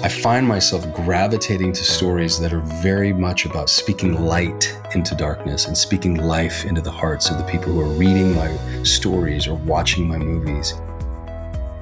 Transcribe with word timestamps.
I 0.00 0.08
find 0.08 0.46
myself 0.46 0.86
gravitating 0.94 1.72
to 1.72 1.82
stories 1.82 2.38
that 2.38 2.52
are 2.52 2.60
very 2.60 3.12
much 3.12 3.46
about 3.46 3.68
speaking 3.68 4.24
light 4.24 4.78
into 4.94 5.16
darkness 5.16 5.66
and 5.66 5.76
speaking 5.76 6.14
life 6.14 6.64
into 6.64 6.80
the 6.80 6.90
hearts 6.90 7.30
of 7.30 7.36
the 7.36 7.42
people 7.42 7.72
who 7.72 7.80
are 7.80 7.98
reading 7.98 8.32
my 8.32 8.56
stories 8.84 9.48
or 9.48 9.56
watching 9.56 10.06
my 10.06 10.16
movies. 10.16 10.74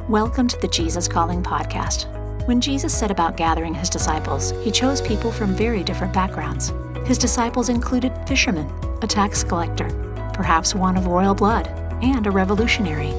Welcome 0.08 0.48
to 0.48 0.58
the 0.62 0.68
Jesus 0.68 1.06
Calling 1.06 1.42
podcast. 1.42 2.06
When 2.46 2.58
Jesus 2.58 2.96
set 2.96 3.10
about 3.10 3.36
gathering 3.36 3.74
his 3.74 3.90
disciples, 3.90 4.52
he 4.64 4.70
chose 4.70 5.02
people 5.02 5.30
from 5.30 5.54
very 5.54 5.84
different 5.84 6.14
backgrounds. 6.14 6.72
His 7.04 7.18
disciples 7.18 7.68
included 7.68 8.14
fishermen, 8.26 8.72
a 9.02 9.06
tax 9.06 9.44
collector, 9.44 9.90
perhaps 10.32 10.74
one 10.74 10.96
of 10.96 11.06
royal 11.06 11.34
blood, 11.34 11.66
and 12.02 12.26
a 12.26 12.30
revolutionary. 12.30 13.10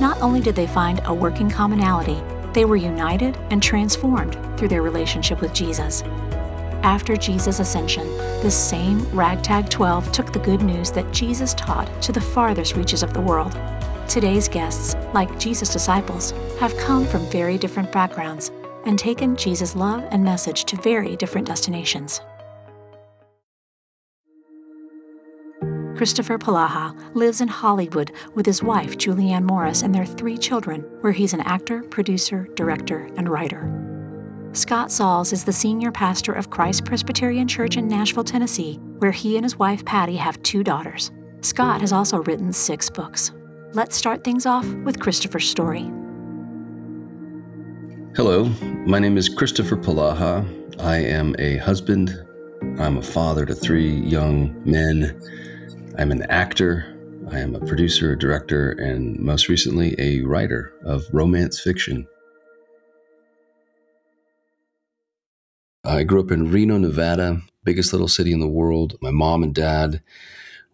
Not 0.00 0.18
only 0.22 0.40
did 0.40 0.56
they 0.56 0.66
find 0.66 1.02
a 1.04 1.12
working 1.12 1.50
commonality, 1.50 2.22
they 2.52 2.64
were 2.64 2.76
united 2.76 3.36
and 3.50 3.62
transformed 3.62 4.36
through 4.58 4.68
their 4.68 4.82
relationship 4.82 5.40
with 5.40 5.52
Jesus. 5.52 6.02
After 6.82 7.16
Jesus' 7.16 7.60
ascension, 7.60 8.06
this 8.42 8.56
same 8.56 9.04
ragtag 9.14 9.68
12 9.68 10.12
took 10.12 10.32
the 10.32 10.38
good 10.38 10.62
news 10.62 10.90
that 10.92 11.12
Jesus 11.12 11.52
taught 11.54 11.88
to 12.02 12.10
the 12.10 12.20
farthest 12.20 12.74
reaches 12.74 13.02
of 13.02 13.12
the 13.12 13.20
world. 13.20 13.52
Today's 14.08 14.48
guests, 14.48 14.96
like 15.12 15.38
Jesus' 15.38 15.72
disciples, 15.72 16.32
have 16.58 16.76
come 16.78 17.06
from 17.06 17.30
very 17.30 17.58
different 17.58 17.92
backgrounds 17.92 18.50
and 18.86 18.98
taken 18.98 19.36
Jesus' 19.36 19.76
love 19.76 20.02
and 20.10 20.24
message 20.24 20.64
to 20.64 20.76
very 20.80 21.16
different 21.16 21.46
destinations. 21.46 22.20
Kristoffer 26.00 26.38
Polaha 26.38 26.96
lives 27.14 27.42
in 27.42 27.48
Hollywood 27.48 28.10
with 28.34 28.46
his 28.46 28.62
wife, 28.62 28.96
Julianne 28.96 29.44
Morris, 29.44 29.82
and 29.82 29.94
their 29.94 30.06
three 30.06 30.38
children, 30.38 30.80
where 31.02 31.12
he's 31.12 31.34
an 31.34 31.42
actor, 31.42 31.82
producer, 31.82 32.48
director, 32.54 33.10
and 33.18 33.28
writer. 33.28 33.70
Scott 34.52 34.90
Sauls 34.90 35.30
is 35.30 35.44
the 35.44 35.52
senior 35.52 35.92
pastor 35.92 36.32
of 36.32 36.48
Christ 36.48 36.86
Presbyterian 36.86 37.46
Church 37.46 37.76
in 37.76 37.86
Nashville, 37.86 38.24
Tennessee, 38.24 38.80
where 38.96 39.10
he 39.10 39.36
and 39.36 39.44
his 39.44 39.58
wife 39.58 39.84
Patti 39.84 40.16
have 40.16 40.42
two 40.42 40.64
daughters. 40.64 41.10
Scott 41.42 41.82
has 41.82 41.92
also 41.92 42.22
written 42.22 42.50
six 42.50 42.88
books. 42.88 43.32
Let's 43.74 43.94
start 43.94 44.24
things 44.24 44.46
off 44.46 44.66
with 44.84 45.00
Kristoffer's 45.00 45.50
story. 45.50 45.82
Hello, 48.16 48.44
my 48.86 49.00
name 49.00 49.18
is 49.18 49.28
Kristoffer 49.28 49.76
Polaha. 49.76 50.80
I 50.80 50.96
am 50.96 51.36
a 51.38 51.58
husband. 51.58 52.18
I'm 52.78 52.96
a 52.96 53.02
father 53.02 53.44
to 53.44 53.54
three 53.54 53.96
young 53.96 54.62
men. 54.64 55.20
I'm 56.00 56.12
an 56.12 56.22
actor. 56.30 56.96
I 57.30 57.40
am 57.40 57.54
a 57.54 57.60
producer, 57.60 58.12
a 58.12 58.18
director, 58.18 58.72
and 58.72 59.18
most 59.18 59.50
recently 59.50 59.94
a 59.98 60.22
writer 60.22 60.72
of 60.82 61.04
romance 61.12 61.60
fiction. 61.60 62.08
I 65.84 66.04
grew 66.04 66.20
up 66.20 66.30
in 66.30 66.50
Reno, 66.50 66.78
Nevada, 66.78 67.42
biggest 67.64 67.92
little 67.92 68.08
city 68.08 68.32
in 68.32 68.40
the 68.40 68.48
world. 68.48 68.96
My 69.02 69.10
mom 69.10 69.42
and 69.42 69.54
dad 69.54 70.02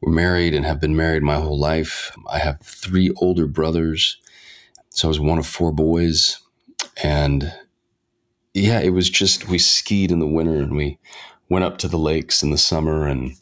were 0.01 0.13
married 0.13 0.55
and 0.55 0.65
have 0.65 0.81
been 0.81 0.95
married 0.95 1.25
my 1.25 1.41
whole 1.41 1.59
life. 1.59 2.17
I 2.31 2.39
have 2.39 2.61
three 2.63 3.11
older 3.17 3.49
brothers. 3.49 4.19
So 4.91 5.09
I 5.09 5.11
was 5.11 5.19
one 5.19 5.41
of 5.41 5.47
four 5.47 5.73
boys. 5.73 6.39
And 7.03 7.53
yeah, 8.55 8.79
it 8.79 8.91
was 8.91 9.11
just, 9.11 9.49
we 9.49 9.59
skied 9.59 10.13
in 10.13 10.21
the 10.21 10.27
winter 10.29 10.63
and 10.63 10.77
we 10.77 11.01
went 11.49 11.65
up 11.65 11.79
to 11.79 11.89
the 11.89 11.99
lakes 11.99 12.45
in 12.45 12.51
the 12.51 12.59
summer 12.59 13.09
and 13.09 13.35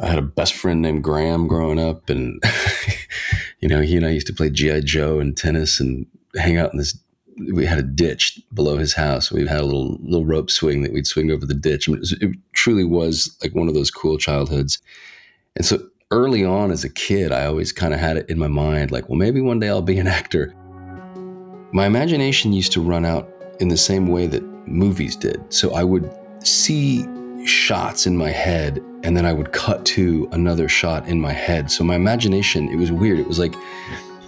I 0.00 0.06
had 0.06 0.18
a 0.18 0.22
best 0.22 0.54
friend 0.54 0.80
named 0.80 1.02
Graham 1.02 1.48
growing 1.48 1.78
up, 1.78 2.08
and 2.08 2.42
you 3.60 3.68
know, 3.68 3.80
he 3.80 3.96
and 3.96 4.06
I 4.06 4.10
used 4.10 4.26
to 4.28 4.32
play 4.32 4.50
GI 4.50 4.82
Joe 4.82 5.18
and 5.18 5.36
tennis 5.36 5.80
and 5.80 6.06
hang 6.36 6.56
out 6.56 6.72
in 6.72 6.78
this. 6.78 6.98
We 7.52 7.66
had 7.66 7.78
a 7.78 7.82
ditch 7.82 8.40
below 8.52 8.78
his 8.78 8.94
house. 8.94 9.30
We 9.30 9.46
had 9.46 9.60
a 9.60 9.64
little 9.64 9.98
little 10.00 10.26
rope 10.26 10.50
swing 10.50 10.82
that 10.82 10.92
we'd 10.92 11.06
swing 11.06 11.30
over 11.30 11.46
the 11.46 11.54
ditch. 11.54 11.88
I 11.88 11.92
mean, 11.92 11.98
it, 11.98 12.00
was, 12.00 12.12
it 12.12 12.36
truly 12.52 12.84
was 12.84 13.36
like 13.42 13.54
one 13.54 13.68
of 13.68 13.74
those 13.74 13.90
cool 13.90 14.18
childhoods. 14.18 14.78
And 15.56 15.64
so 15.64 15.78
early 16.10 16.44
on 16.44 16.70
as 16.70 16.84
a 16.84 16.88
kid, 16.88 17.32
I 17.32 17.46
always 17.46 17.72
kind 17.72 17.92
of 17.92 18.00
had 18.00 18.16
it 18.16 18.28
in 18.30 18.38
my 18.38 18.48
mind, 18.48 18.90
like, 18.90 19.08
well, 19.08 19.18
maybe 19.18 19.40
one 19.40 19.60
day 19.60 19.68
I'll 19.68 19.82
be 19.82 19.98
an 19.98 20.06
actor. 20.06 20.54
My 21.72 21.86
imagination 21.86 22.52
used 22.52 22.72
to 22.72 22.80
run 22.80 23.04
out 23.04 23.28
in 23.60 23.68
the 23.68 23.76
same 23.76 24.08
way 24.08 24.26
that 24.26 24.42
movies 24.66 25.16
did. 25.16 25.40
So 25.52 25.74
I 25.74 25.84
would 25.84 26.10
see 26.42 27.06
shots 27.48 28.06
in 28.06 28.16
my 28.16 28.30
head 28.30 28.82
and 29.02 29.16
then 29.16 29.24
I 29.24 29.32
would 29.32 29.52
cut 29.52 29.84
to 29.86 30.28
another 30.32 30.68
shot 30.68 31.06
in 31.08 31.20
my 31.20 31.32
head. 31.32 31.70
So 31.70 31.84
my 31.84 31.94
imagination, 31.94 32.68
it 32.68 32.76
was 32.76 32.90
weird. 32.92 33.18
It 33.18 33.26
was 33.26 33.38
like 33.38 33.54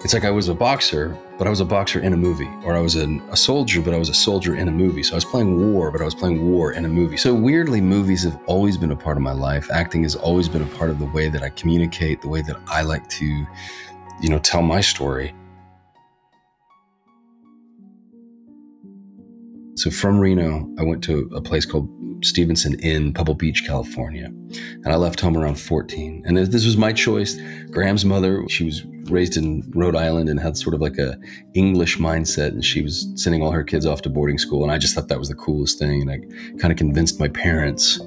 it's 0.03 0.15
like 0.15 0.25
I 0.25 0.31
was 0.31 0.49
a 0.49 0.55
boxer, 0.55 1.15
but 1.37 1.47
I 1.47 1.51
was 1.51 1.61
a 1.61 1.65
boxer 1.65 2.01
in 2.01 2.15
a 2.15 2.17
movie, 2.17 2.49
or 2.65 2.75
I 2.75 2.81
was 2.81 2.97
a, 2.97 3.07
a, 3.31 3.37
soldier, 3.37 3.83
but 3.83 3.93
I 3.93 3.99
was 3.99 4.09
a 4.09 4.15
soldier 4.15 4.57
in 4.57 4.67
a 4.67 4.71
movie. 4.71 5.03
So 5.03 5.13
I 5.13 5.17
was 5.17 5.27
playing 5.27 5.75
war, 5.75 5.91
but 5.91 6.01
I 6.01 6.05
was 6.05 6.15
playing 6.15 6.51
war 6.51 6.73
in 6.73 6.87
a 6.87 6.89
movie. 6.89 7.19
So 7.19 7.35
weirdly, 7.35 7.83
movies 7.83 8.25
have 8.25 8.41
always 8.47 8.79
been 8.79 8.93
a 8.93 8.97
part 8.97 9.19
of 9.19 9.23
my 9.23 9.33
life. 9.33 9.71
Acting 9.71 10.05
has 10.05 10.17
always 10.17 10.49
been 10.49 10.63
a 10.63 10.77
part 10.79 10.89
of 10.89 10.99
the 11.01 11.05
way 11.05 11.29
that 11.29 11.43
I 11.43 11.51
communicate, 11.51 12.23
the 12.23 12.29
way 12.29 12.41
that 12.41 12.57
I 12.67 12.81
like 12.81 13.07
to, 13.11 13.27
you 13.27 14.31
know, 14.31 14.39
tell 14.39 14.63
my 14.63 14.81
story. 14.81 15.35
So 19.81 19.91
from 19.91 20.21
Reno, 20.21 20.69
I 20.79 20.83
went 20.83 21.03
to 21.05 21.31
a 21.35 21.41
place 21.41 21.65
called 21.65 21.89
Stevenson 22.23 22.79
in 22.81 23.15
Pebble 23.15 23.33
Beach, 23.33 23.65
California. 23.65 24.27
And 24.27 24.89
I 24.89 24.97
left 24.97 25.19
home 25.21 25.39
around 25.39 25.55
14. 25.55 26.23
And 26.27 26.37
this 26.37 26.67
was 26.67 26.77
my 26.77 26.93
choice. 26.93 27.41
Graham's 27.71 28.05
mother, 28.05 28.45
she 28.47 28.67
was 28.67 28.85
raised 29.05 29.39
in 29.39 29.63
Rhode 29.75 29.97
Island 29.97 30.29
and 30.29 30.39
had 30.39 30.59
sort 30.59 30.75
of 30.75 30.83
like 30.83 30.99
a 30.99 31.17
English 31.55 31.97
mindset 31.97 32.49
and 32.49 32.63
she 32.63 32.83
was 32.83 33.11
sending 33.15 33.43
all 33.43 33.53
her 33.53 33.65
kids 33.65 33.87
off 33.87 34.03
to 34.03 34.11
boarding 34.11 34.37
school 34.37 34.63
and 34.63 34.71
I 34.71 34.77
just 34.77 34.95
thought 34.95 35.09
that 35.09 35.19
was 35.19 35.31
the 35.31 35.35
coolest 35.35 35.79
thing 35.79 36.03
and 36.03 36.11
I 36.11 36.19
kind 36.61 36.71
of 36.71 36.77
convinced 36.77 37.19
my 37.19 37.27
parents 37.27 37.99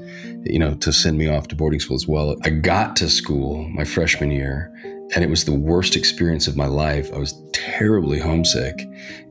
you 0.46 0.60
know 0.60 0.76
to 0.76 0.94
send 0.94 1.18
me 1.18 1.28
off 1.28 1.48
to 1.50 1.56
boarding 1.56 1.80
school 1.82 1.96
as 1.96 2.08
well. 2.08 2.38
I 2.44 2.52
got 2.52 2.96
to 2.98 3.10
school 3.10 3.68
my 3.70 3.84
freshman 3.84 4.32
year 4.32 4.72
and 5.14 5.24
it 5.24 5.30
was 5.30 5.44
the 5.44 5.54
worst 5.54 5.96
experience 5.96 6.48
of 6.48 6.56
my 6.56 6.68
life. 6.68 7.12
I 7.14 7.18
was 7.18 7.42
terribly 7.52 8.20
homesick 8.20 8.80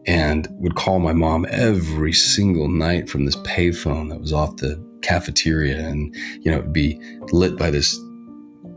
and 0.07 0.49
would 0.53 0.75
call 0.75 0.99
my 0.99 1.13
mom 1.13 1.47
every 1.51 2.13
single 2.13 2.69
night 2.69 3.09
from 3.09 3.25
this 3.25 3.37
payphone 3.37 4.09
that 4.09 4.21
was 4.21 4.33
off 4.33 4.57
the 4.57 4.83
cafeteria 5.03 5.79
and 5.79 6.15
you 6.41 6.51
know 6.51 6.59
it'd 6.59 6.73
be 6.73 6.99
lit 7.33 7.57
by 7.57 7.71
this 7.71 7.99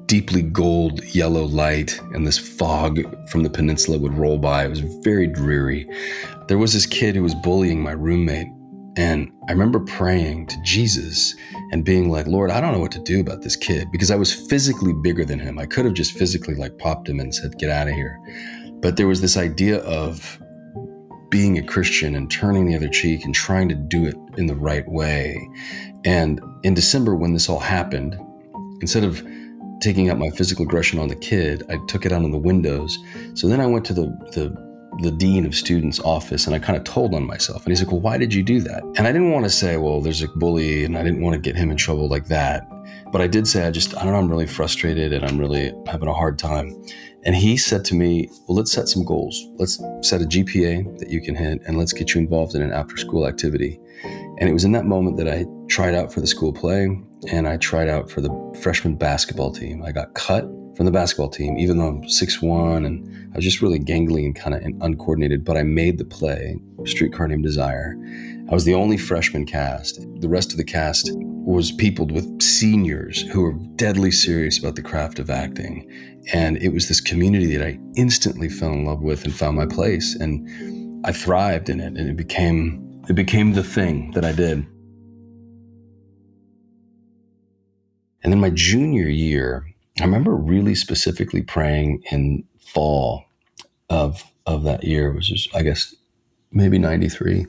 deeply 0.07 0.41
gold 0.41 1.03
yellow 1.05 1.45
light 1.45 1.99
and 2.13 2.27
this 2.27 2.37
fog 2.37 2.99
from 3.29 3.43
the 3.43 3.49
peninsula 3.49 3.97
would 3.97 4.13
roll 4.13 4.37
by 4.37 4.65
it 4.65 4.69
was 4.69 4.79
very 5.03 5.27
dreary 5.27 5.87
there 6.47 6.57
was 6.57 6.73
this 6.73 6.85
kid 6.85 7.15
who 7.15 7.23
was 7.23 7.35
bullying 7.35 7.81
my 7.81 7.91
roommate 7.91 8.47
and 8.97 9.31
I 9.49 9.51
remember 9.51 9.79
praying 9.79 10.47
to 10.47 10.61
Jesus 10.63 11.35
and 11.71 11.83
being 11.83 12.09
like, 12.09 12.27
Lord, 12.27 12.49
I 12.49 12.61
don't 12.61 12.71
know 12.71 12.79
what 12.79 12.93
to 12.93 13.03
do 13.03 13.19
about 13.19 13.41
this 13.41 13.55
kid 13.55 13.91
because 13.91 14.09
I 14.09 14.15
was 14.15 14.33
physically 14.33 14.93
bigger 14.93 15.25
than 15.25 15.37
him. 15.37 15.59
I 15.59 15.65
could 15.65 15.83
have 15.83 15.93
just 15.93 16.13
physically 16.13 16.55
like 16.55 16.77
popped 16.77 17.09
him 17.09 17.19
and 17.19 17.35
said, 17.35 17.57
get 17.57 17.69
out 17.69 17.89
of 17.89 17.93
here. 17.93 18.17
But 18.79 18.95
there 18.95 19.07
was 19.07 19.19
this 19.19 19.35
idea 19.35 19.79
of 19.79 20.39
being 21.29 21.57
a 21.57 21.63
Christian 21.63 22.15
and 22.15 22.29
turning 22.29 22.67
the 22.67 22.75
other 22.75 22.89
cheek 22.89 23.25
and 23.25 23.33
trying 23.33 23.69
to 23.69 23.75
do 23.75 24.05
it 24.05 24.15
in 24.37 24.47
the 24.47 24.55
right 24.55 24.87
way. 24.87 25.37
And 26.03 26.41
in 26.63 26.73
December, 26.73 27.15
when 27.15 27.33
this 27.33 27.49
all 27.49 27.59
happened, 27.59 28.17
instead 28.81 29.03
of 29.03 29.25
taking 29.81 30.09
out 30.09 30.17
my 30.17 30.29
physical 30.29 30.65
aggression 30.65 30.99
on 30.99 31.07
the 31.07 31.15
kid, 31.15 31.63
I 31.69 31.77
took 31.87 32.05
it 32.05 32.11
out 32.11 32.23
on 32.23 32.31
the 32.31 32.37
windows. 32.37 32.97
So 33.33 33.47
then 33.47 33.59
I 33.59 33.65
went 33.65 33.85
to 33.85 33.93
the, 33.93 34.05
the 34.33 34.65
the 34.99 35.11
dean 35.11 35.45
of 35.45 35.53
students 35.53 35.99
office 35.99 36.47
and 36.47 36.55
I 36.55 36.59
kind 36.59 36.77
of 36.77 36.83
told 36.83 37.13
on 37.13 37.23
myself. 37.25 37.65
And 37.65 37.71
he's 37.71 37.81
like, 37.81 37.91
Well, 37.91 38.01
why 38.01 38.17
did 38.17 38.33
you 38.33 38.43
do 38.43 38.61
that? 38.61 38.83
And 38.95 39.01
I 39.01 39.11
didn't 39.11 39.31
want 39.31 39.45
to 39.45 39.49
say, 39.49 39.77
Well, 39.77 40.01
there's 40.01 40.21
a 40.21 40.27
bully 40.29 40.85
and 40.85 40.97
I 40.97 41.03
didn't 41.03 41.21
want 41.21 41.33
to 41.33 41.39
get 41.39 41.55
him 41.55 41.71
in 41.71 41.77
trouble 41.77 42.07
like 42.07 42.27
that. 42.27 42.65
But 43.15 43.21
I 43.21 43.27
did 43.27 43.47
say, 43.47 43.65
I 43.65 43.71
just, 43.71 43.95
I 43.95 44.03
don't 44.03 44.11
know, 44.11 44.19
I'm 44.19 44.29
really 44.29 44.45
frustrated 44.45 45.13
and 45.13 45.23
I'm 45.23 45.37
really 45.37 45.71
having 45.87 46.09
a 46.09 46.13
hard 46.13 46.37
time. 46.37 46.75
And 47.23 47.33
he 47.33 47.55
said 47.55 47.85
to 47.85 47.95
me, 47.95 48.27
Well, 48.45 48.57
let's 48.57 48.73
set 48.73 48.89
some 48.89 49.05
goals. 49.05 49.41
Let's 49.55 49.81
set 50.01 50.21
a 50.21 50.25
GPA 50.25 50.99
that 50.99 51.09
you 51.09 51.21
can 51.21 51.33
hit 51.33 51.61
and 51.65 51.77
let's 51.77 51.93
get 51.93 52.13
you 52.13 52.19
involved 52.19 52.55
in 52.55 52.61
an 52.61 52.73
after 52.73 52.97
school 52.97 53.25
activity. 53.25 53.79
And 54.03 54.49
it 54.49 54.51
was 54.51 54.65
in 54.65 54.73
that 54.73 54.83
moment 54.83 55.15
that 55.15 55.29
I 55.29 55.45
tried 55.69 55.95
out 55.95 56.11
for 56.11 56.19
the 56.19 56.27
school 56.27 56.51
play 56.51 56.89
and 57.31 57.47
I 57.47 57.55
tried 57.55 57.87
out 57.87 58.11
for 58.11 58.19
the 58.19 58.59
freshman 58.61 58.97
basketball 58.97 59.53
team. 59.53 59.81
I 59.81 59.93
got 59.93 60.13
cut 60.13 60.43
from 60.75 60.85
the 60.85 60.91
basketball 60.91 61.29
team, 61.29 61.57
even 61.57 61.77
though 61.77 61.87
I'm 61.87 62.01
6'1 62.01 62.85
and 62.85 63.31
I 63.33 63.37
was 63.37 63.45
just 63.45 63.61
really 63.61 63.79
gangly 63.79 64.25
and 64.25 64.35
kind 64.35 64.53
of 64.53 64.61
uncoordinated, 64.81 65.45
but 65.45 65.55
I 65.55 65.63
made 65.63 65.99
the 65.99 66.05
play, 66.05 66.57
Streetcar 66.83 67.29
Named 67.29 67.43
Desire. 67.43 67.95
I 68.47 68.53
was 68.53 68.65
the 68.65 68.75
only 68.75 68.97
freshman 68.97 69.47
cast. 69.47 70.05
The 70.21 70.29
rest 70.29 70.51
of 70.51 70.57
the 70.57 70.63
cast 70.63 71.09
was 71.15 71.71
peopled 71.71 72.11
with 72.11 72.41
seniors 72.43 73.23
who 73.23 73.41
were 73.41 73.53
deadly 73.75 74.11
serious 74.11 74.59
about 74.59 74.75
the 74.75 74.83
craft 74.83 75.17
of 75.17 75.31
acting. 75.31 75.89
And 76.31 76.57
it 76.57 76.69
was 76.69 76.87
this 76.87 77.01
community 77.01 77.55
that 77.57 77.65
I 77.65 77.79
instantly 77.95 78.49
fell 78.49 78.71
in 78.71 78.85
love 78.85 79.01
with 79.01 79.25
and 79.25 79.33
found 79.33 79.57
my 79.57 79.65
place. 79.65 80.15
And 80.15 81.03
I 81.03 81.11
thrived 81.11 81.69
in 81.69 81.79
it 81.79 81.97
and 81.97 82.07
it 82.07 82.15
became 82.15 82.81
it 83.09 83.13
became 83.13 83.53
the 83.53 83.63
thing 83.63 84.11
that 84.11 84.25
I 84.25 84.31
did. 84.31 84.65
And 88.23 88.31
then 88.31 88.39
my 88.39 88.49
junior 88.51 89.07
year, 89.07 89.67
I 89.99 90.03
remember 90.03 90.35
really 90.35 90.75
specifically 90.75 91.41
praying 91.41 92.03
in 92.11 92.43
fall 92.59 93.25
of 93.89 94.23
of 94.45 94.63
that 94.63 94.83
year, 94.83 95.11
which 95.11 95.31
is 95.31 95.47
I 95.55 95.63
guess 95.63 95.95
maybe 96.51 96.77
93. 96.77 97.47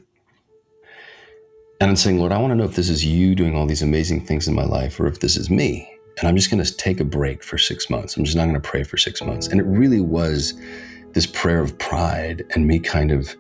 And 1.81 1.91
I'm 1.91 1.97
saying, 1.97 2.19
Lord, 2.19 2.33
I 2.33 2.39
want 2.39 2.53
to 2.53 2.55
know 2.55 2.65
if 2.65 2.75
this 2.75 2.89
is 2.89 3.05
you 3.05 3.35
doing 3.35 3.55
all 3.55 3.67
these 3.67 3.83
amazing 3.83 4.25
things 4.25 4.49
in 4.49 4.55
my 4.55 4.65
life 4.65 4.99
or 4.99 5.07
if 5.07 5.21
this 5.21 5.37
is 5.37 5.51
me. 5.51 5.91
And 6.19 6.27
I'm 6.27 6.37
just 6.37 6.51
going 6.51 6.63
to 6.63 6.77
take 6.77 7.01
a 7.01 7.05
break 7.05 7.43
for 7.43 7.59
six 7.59 7.91
months. 7.91 8.17
I'm 8.17 8.25
just 8.25 8.37
not 8.37 8.45
going 8.45 8.55
to 8.55 8.61
pray 8.61 8.83
for 8.83 8.97
six 8.97 9.23
months. 9.23 9.47
And 9.49 9.61
it 9.61 9.65
really 9.65 10.01
was 10.01 10.55
this 11.13 11.27
prayer 11.27 11.61
of 11.61 11.79
pride 11.79 12.45
and 12.55 12.67
me 12.67 12.79
kind 12.79 13.13
of 13.13 13.37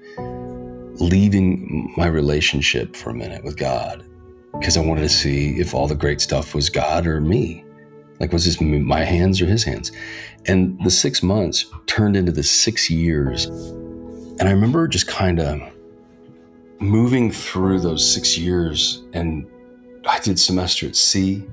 leaving 1.00 1.92
my 1.96 2.06
relationship 2.06 2.94
for 2.94 3.10
a 3.10 3.14
minute 3.14 3.42
with 3.42 3.56
God 3.56 4.04
because 4.58 4.76
I 4.76 4.80
wanted 4.80 5.02
to 5.02 5.08
see 5.08 5.58
if 5.58 5.74
all 5.74 5.86
the 5.86 5.94
great 5.94 6.20
stuff 6.20 6.54
was 6.54 6.68
God 6.68 7.06
or 7.06 7.20
me. 7.20 7.64
Like, 8.20 8.32
was 8.32 8.44
this 8.44 8.60
my 8.60 9.04
hands 9.04 9.40
or 9.40 9.46
his 9.46 9.64
hands? 9.64 9.92
And 10.46 10.82
the 10.84 10.90
six 10.90 11.22
months 11.22 11.66
turned 11.86 12.16
into 12.16 12.32
the 12.32 12.42
six 12.42 12.90
years. 12.90 13.46
And 13.46 14.42
I 14.42 14.50
remember 14.50 14.88
just 14.88 15.06
kind 15.06 15.38
of 15.38 15.60
moving 16.80 17.30
through 17.30 17.80
those 17.80 18.08
six 18.08 18.36
years, 18.36 19.04
and 19.12 19.48
I 20.06 20.18
did 20.20 20.38
semester 20.38 20.86
at 20.86 20.96
sea. 20.96 21.44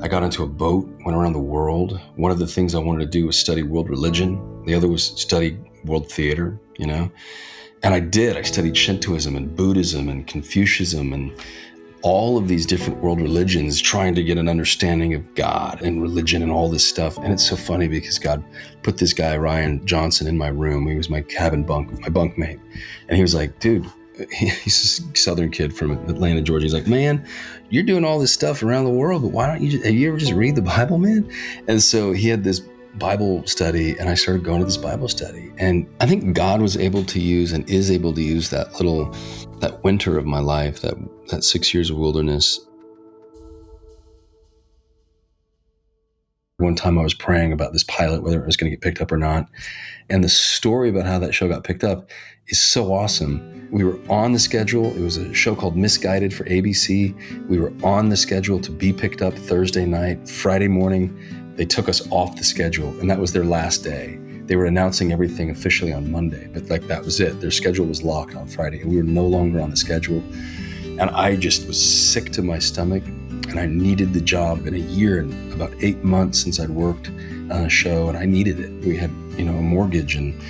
I 0.00 0.08
got 0.08 0.22
into 0.22 0.42
a 0.42 0.46
boat, 0.46 0.88
went 1.04 1.16
around 1.16 1.34
the 1.34 1.40
world. 1.40 2.00
One 2.16 2.30
of 2.30 2.38
the 2.38 2.46
things 2.46 2.74
I 2.74 2.78
wanted 2.78 3.04
to 3.04 3.10
do 3.10 3.26
was 3.26 3.38
study 3.38 3.62
world 3.62 3.90
religion. 3.90 4.64
The 4.64 4.74
other 4.74 4.88
was 4.88 5.04
study 5.04 5.58
world 5.84 6.10
theater, 6.10 6.58
you 6.78 6.86
know? 6.86 7.10
And 7.82 7.94
I 7.94 8.00
did. 8.00 8.36
I 8.36 8.42
studied 8.42 8.76
Shintoism 8.76 9.36
and 9.36 9.54
Buddhism 9.54 10.08
and 10.08 10.26
Confucianism 10.26 11.12
and 11.12 11.32
all 12.02 12.38
of 12.38 12.48
these 12.48 12.64
different 12.64 13.00
world 13.02 13.20
religions 13.20 13.80
trying 13.80 14.14
to 14.14 14.22
get 14.22 14.38
an 14.38 14.48
understanding 14.48 15.14
of 15.14 15.34
God 15.34 15.82
and 15.82 16.00
religion 16.00 16.42
and 16.42 16.50
all 16.50 16.68
this 16.68 16.86
stuff. 16.86 17.18
And 17.18 17.32
it's 17.32 17.46
so 17.46 17.56
funny 17.56 17.88
because 17.88 18.18
God 18.18 18.42
put 18.82 18.98
this 18.98 19.12
guy, 19.12 19.36
Ryan 19.36 19.84
Johnson, 19.84 20.26
in 20.26 20.38
my 20.38 20.48
room. 20.48 20.86
He 20.86 20.96
was 20.96 21.10
my 21.10 21.22
cabin 21.22 21.64
bunk, 21.64 22.00
my 22.00 22.08
bunkmate. 22.08 22.60
And 23.08 23.16
he 23.16 23.22
was 23.22 23.34
like, 23.34 23.58
dude, 23.58 23.86
he's 24.30 25.00
a 25.00 25.16
southern 25.16 25.50
kid 25.50 25.76
from 25.76 25.92
Atlanta, 26.08 26.42
Georgia. 26.42 26.64
He's 26.64 26.74
like, 26.74 26.86
man, 26.86 27.26
you're 27.70 27.82
doing 27.82 28.04
all 28.04 28.18
this 28.18 28.32
stuff 28.32 28.62
around 28.62 28.84
the 28.84 28.90
world, 28.90 29.22
but 29.22 29.32
why 29.32 29.46
don't 29.46 29.62
you 29.62 29.70
just, 29.70 29.84
have 29.84 29.94
you 29.94 30.08
ever 30.08 30.18
just 30.18 30.32
read 30.32 30.56
the 30.56 30.62
Bible, 30.62 30.98
man? 30.98 31.30
And 31.66 31.82
so 31.82 32.12
he 32.12 32.28
had 32.28 32.44
this 32.44 32.62
Bible 32.94 33.46
study 33.46 33.96
and 33.98 34.08
I 34.08 34.14
started 34.14 34.44
going 34.44 34.60
to 34.60 34.64
this 34.64 34.76
Bible 34.76 35.08
study. 35.08 35.52
And 35.58 35.88
I 36.00 36.06
think 36.06 36.34
God 36.34 36.60
was 36.60 36.76
able 36.76 37.04
to 37.04 37.20
use 37.20 37.52
and 37.52 37.68
is 37.70 37.90
able 37.90 38.12
to 38.14 38.22
use 38.22 38.50
that 38.50 38.72
little 38.74 39.14
that 39.60 39.82
winter 39.84 40.18
of 40.18 40.26
my 40.26 40.40
life, 40.40 40.80
that 40.80 40.94
that 41.28 41.44
6 41.44 41.74
years 41.74 41.90
of 41.90 41.96
wilderness. 41.96 42.60
One 46.58 46.74
time 46.74 46.98
I 46.98 47.02
was 47.02 47.14
praying 47.14 47.52
about 47.52 47.72
this 47.72 47.84
pilot 47.84 48.22
whether 48.22 48.40
it 48.40 48.46
was 48.46 48.56
going 48.56 48.70
to 48.70 48.76
get 48.76 48.82
picked 48.82 49.00
up 49.00 49.12
or 49.12 49.16
not. 49.16 49.48
And 50.10 50.24
the 50.24 50.28
story 50.28 50.88
about 50.88 51.06
how 51.06 51.18
that 51.20 51.32
show 51.32 51.48
got 51.48 51.64
picked 51.64 51.84
up 51.84 52.10
is 52.48 52.60
so 52.60 52.92
awesome. 52.92 53.68
We 53.70 53.84
were 53.84 53.98
on 54.10 54.32
the 54.32 54.38
schedule. 54.38 54.86
It 54.96 55.00
was 55.00 55.18
a 55.18 55.32
show 55.32 55.54
called 55.54 55.76
Miss 55.76 55.96
Guided 55.96 56.34
for 56.34 56.44
ABC. 56.44 57.48
We 57.48 57.58
were 57.58 57.72
on 57.84 58.08
the 58.08 58.16
schedule 58.16 58.60
to 58.60 58.70
be 58.70 58.92
picked 58.92 59.22
up 59.22 59.34
Thursday 59.34 59.86
night, 59.86 60.28
Friday 60.28 60.68
morning 60.68 61.16
they 61.58 61.66
took 61.66 61.88
us 61.88 62.08
off 62.12 62.36
the 62.36 62.44
schedule, 62.44 62.90
and 63.00 63.10
that 63.10 63.18
was 63.18 63.32
their 63.32 63.44
last 63.44 63.78
day. 63.78 64.16
They 64.46 64.54
were 64.54 64.66
announcing 64.66 65.10
everything 65.10 65.50
officially 65.50 65.92
on 65.92 66.08
Monday, 66.08 66.48
but 66.54 66.70
like 66.70 66.86
that 66.86 67.04
was 67.04 67.18
it. 67.18 67.40
Their 67.40 67.50
schedule 67.50 67.84
was 67.84 68.04
locked 68.04 68.36
on 68.36 68.46
Friday, 68.46 68.80
and 68.80 68.88
we 68.88 68.96
were 68.96 69.02
no 69.02 69.26
longer 69.26 69.60
on 69.60 69.70
the 69.70 69.76
schedule. 69.76 70.22
And 70.84 71.10
I 71.10 71.34
just 71.34 71.66
was 71.66 71.76
sick 71.84 72.30
to 72.34 72.42
my 72.42 72.60
stomach, 72.60 73.02
and 73.48 73.58
I 73.58 73.66
needed 73.66 74.12
the 74.12 74.20
job 74.20 74.66
in 74.66 74.74
a 74.74 74.78
year 74.78 75.20
and 75.20 75.52
about 75.52 75.72
eight 75.80 76.02
months 76.02 76.40
since 76.40 76.60
I'd 76.60 76.70
worked 76.70 77.08
on 77.08 77.64
a 77.64 77.68
show, 77.68 78.08
and 78.08 78.16
I 78.16 78.24
needed 78.24 78.60
it. 78.60 78.70
We 78.84 78.96
had, 78.96 79.10
you 79.36 79.44
know, 79.44 79.56
a 79.56 79.62
mortgage, 79.62 80.14
and 80.14 80.40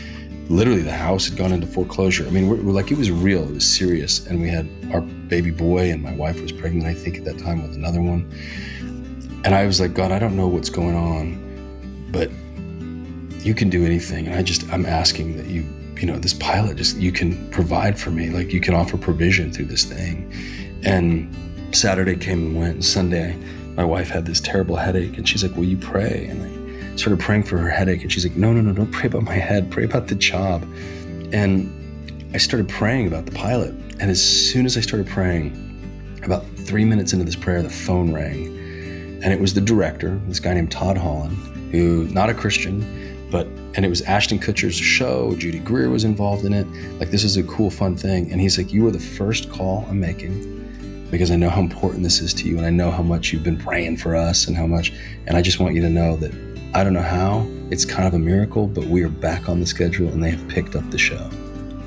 literally 0.48 0.82
the 0.82 0.92
house 0.92 1.28
had 1.28 1.36
gone 1.38 1.52
into 1.52 1.66
foreclosure. 1.66 2.26
I 2.26 2.30
mean, 2.30 2.48
we're, 2.48 2.62
we're 2.62 2.72
like 2.72 2.90
it 2.90 2.98
was 2.98 3.10
real, 3.10 3.42
it 3.42 3.54
was 3.54 3.66
serious, 3.66 4.26
and 4.26 4.40
we 4.40 4.48
had 4.48 4.68
our 4.92 5.00
baby 5.00 5.50
boy, 5.50 5.90
and 5.90 6.02
my 6.02 6.14
wife 6.14 6.40
was 6.40 6.52
pregnant, 6.52 6.86
I 6.86 6.94
think, 6.94 7.16
at 7.16 7.24
that 7.24 7.38
time 7.38 7.62
with 7.62 7.74
another 7.74 8.00
one 8.00 8.30
and 9.44 9.54
I 9.54 9.66
was 9.66 9.80
like, 9.80 9.94
God, 9.94 10.12
I 10.12 10.18
don't 10.18 10.36
know 10.36 10.48
what's 10.48 10.70
going 10.70 10.96
on, 10.96 12.08
but 12.10 12.30
you 13.44 13.54
can 13.54 13.70
do 13.70 13.84
anything. 13.84 14.26
And 14.26 14.34
I 14.34 14.42
just, 14.42 14.70
I'm 14.72 14.84
asking 14.84 15.36
that 15.36 15.46
you, 15.46 15.64
you 15.96 16.06
know, 16.06 16.18
this 16.18 16.34
pilot, 16.34 16.76
just, 16.76 16.96
you 16.96 17.12
can 17.12 17.48
provide 17.50 17.98
for 17.98 18.10
me. 18.10 18.30
Like 18.30 18.52
you 18.52 18.60
can 18.60 18.74
offer 18.74 18.96
provision 18.96 19.52
through 19.52 19.66
this 19.66 19.84
thing. 19.84 20.32
And 20.84 21.34
Saturday 21.72 22.16
came 22.16 22.38
and 22.38 22.56
went. 22.56 22.74
And 22.74 22.84
Sunday, 22.84 23.36
my 23.76 23.84
wife 23.84 24.08
had 24.08 24.26
this 24.26 24.40
terrible 24.40 24.76
headache. 24.76 25.16
And 25.18 25.28
she's 25.28 25.42
like, 25.42 25.54
Will 25.56 25.64
you 25.64 25.76
pray? 25.76 26.26
And 26.30 26.92
I 26.92 26.96
started 26.96 27.20
praying 27.20 27.44
for 27.44 27.58
her 27.58 27.68
headache. 27.68 28.02
And 28.02 28.12
she's 28.12 28.26
like, 28.26 28.36
No, 28.36 28.52
no, 28.52 28.60
no, 28.60 28.72
don't 28.72 28.92
pray 28.92 29.06
about 29.06 29.22
my 29.22 29.34
head. 29.34 29.70
Pray 29.70 29.84
about 29.84 30.08
the 30.08 30.14
job. 30.14 30.62
And 31.32 31.74
I 32.34 32.38
started 32.38 32.68
praying 32.68 33.06
about 33.06 33.26
the 33.26 33.32
pilot. 33.32 33.70
And 34.00 34.10
as 34.10 34.22
soon 34.22 34.66
as 34.66 34.76
I 34.76 34.80
started 34.80 35.06
praying, 35.08 35.64
about 36.24 36.44
three 36.56 36.84
minutes 36.84 37.12
into 37.12 37.24
this 37.24 37.36
prayer, 37.36 37.62
the 37.62 37.70
phone 37.70 38.12
rang 38.12 38.58
and 39.22 39.32
it 39.32 39.40
was 39.40 39.52
the 39.52 39.60
director, 39.60 40.20
this 40.28 40.38
guy 40.38 40.54
named 40.54 40.70
Todd 40.70 40.96
Holland, 40.96 41.36
who 41.72 42.04
not 42.08 42.30
a 42.30 42.34
Christian, 42.34 43.26
but 43.30 43.46
and 43.74 43.84
it 43.84 43.88
was 43.88 44.00
Ashton 44.02 44.38
Kutcher's 44.38 44.74
show. 44.74 45.34
Judy 45.36 45.58
Greer 45.58 45.90
was 45.90 46.04
involved 46.04 46.44
in 46.44 46.52
it. 46.52 46.66
Like 47.00 47.10
this 47.10 47.24
is 47.24 47.36
a 47.36 47.42
cool, 47.44 47.70
fun 47.70 47.96
thing. 47.96 48.30
And 48.30 48.40
he's 48.40 48.56
like, 48.56 48.72
"You 48.72 48.86
are 48.86 48.90
the 48.90 49.00
first 49.00 49.50
call 49.50 49.84
I'm 49.88 49.98
making 49.98 50.67
because 51.10 51.30
I 51.30 51.36
know 51.36 51.50
how 51.50 51.60
important 51.60 52.02
this 52.02 52.20
is 52.20 52.34
to 52.34 52.48
you, 52.48 52.58
and 52.58 52.66
I 52.66 52.70
know 52.70 52.90
how 52.90 53.02
much 53.02 53.32
you've 53.32 53.44
been 53.44 53.56
praying 53.56 53.96
for 53.96 54.14
us, 54.14 54.46
and 54.46 54.56
how 54.56 54.66
much. 54.66 54.92
And 55.26 55.36
I 55.36 55.42
just 55.42 55.60
want 55.60 55.74
you 55.74 55.80
to 55.82 55.90
know 55.90 56.16
that 56.16 56.32
I 56.74 56.84
don't 56.84 56.92
know 56.92 57.02
how. 57.02 57.46
It's 57.70 57.84
kind 57.84 58.06
of 58.06 58.14
a 58.14 58.18
miracle, 58.18 58.66
but 58.66 58.84
we 58.84 59.02
are 59.02 59.08
back 59.08 59.48
on 59.48 59.60
the 59.60 59.66
schedule, 59.66 60.08
and 60.08 60.22
they 60.22 60.30
have 60.30 60.48
picked 60.48 60.76
up 60.76 60.88
the 60.90 60.98
show." 60.98 61.30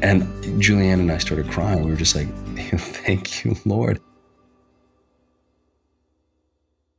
And 0.01 0.23
Julianne 0.59 0.99
and 0.99 1.11
I 1.11 1.19
started 1.19 1.49
crying. 1.49 1.83
We 1.83 1.91
were 1.91 1.97
just 1.97 2.15
like, 2.15 2.27
"Thank 2.77 3.45
you, 3.45 3.55
Lord." 3.65 3.99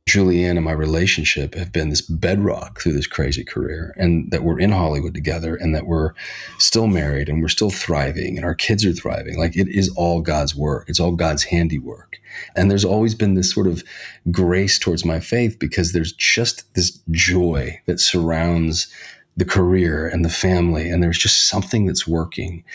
Julianne 0.07 0.57
and 0.57 0.65
my 0.65 0.73
relationship 0.73 1.55
have 1.55 1.71
been 1.71 1.89
this 1.89 2.01
bedrock 2.01 2.81
through 2.81 2.91
this 2.91 3.07
crazy 3.07 3.43
career, 3.43 3.93
and 3.97 4.29
that 4.31 4.43
we're 4.43 4.59
in 4.59 4.71
Hollywood 4.71 5.13
together, 5.13 5.55
and 5.55 5.73
that 5.73 5.87
we're 5.87 6.11
still 6.59 6.87
married, 6.87 7.29
and 7.29 7.41
we're 7.41 7.47
still 7.47 7.69
thriving, 7.69 8.35
and 8.35 8.45
our 8.45 8.53
kids 8.53 8.85
are 8.85 8.91
thriving. 8.91 9.39
Like 9.39 9.55
it 9.55 9.69
is 9.69 9.89
all 9.95 10.19
God's 10.21 10.55
work, 10.55 10.89
it's 10.89 10.99
all 10.99 11.13
God's 11.13 11.45
handiwork. 11.45 12.19
And 12.55 12.69
there's 12.69 12.83
always 12.83 13.15
been 13.15 13.35
this 13.35 13.51
sort 13.51 13.67
of 13.67 13.83
grace 14.29 14.77
towards 14.77 15.05
my 15.05 15.21
faith 15.21 15.57
because 15.57 15.93
there's 15.93 16.11
just 16.11 16.73
this 16.73 16.99
joy 17.11 17.79
that 17.85 18.01
surrounds 18.01 18.91
the 19.37 19.45
career 19.45 20.07
and 20.07 20.25
the 20.25 20.29
family, 20.29 20.89
and 20.89 21.01
there's 21.01 21.17
just 21.17 21.47
something 21.47 21.85
that's 21.85 22.05
working. 22.05 22.65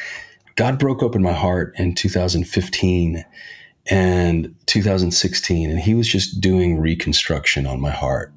God 0.57 0.79
broke 0.79 1.03
open 1.03 1.23
my 1.23 1.35
heart 1.35 1.75
in 1.77 1.95
2015 1.95 3.25
and 3.88 4.55
2016, 4.67 5.71
and 5.71 5.80
he 5.80 5.95
was 5.95 6.09
just 6.09 6.40
doing 6.40 6.78
reconstruction 6.78 7.66
on 7.66 7.80
my 7.80 7.90
heart. 7.90 8.33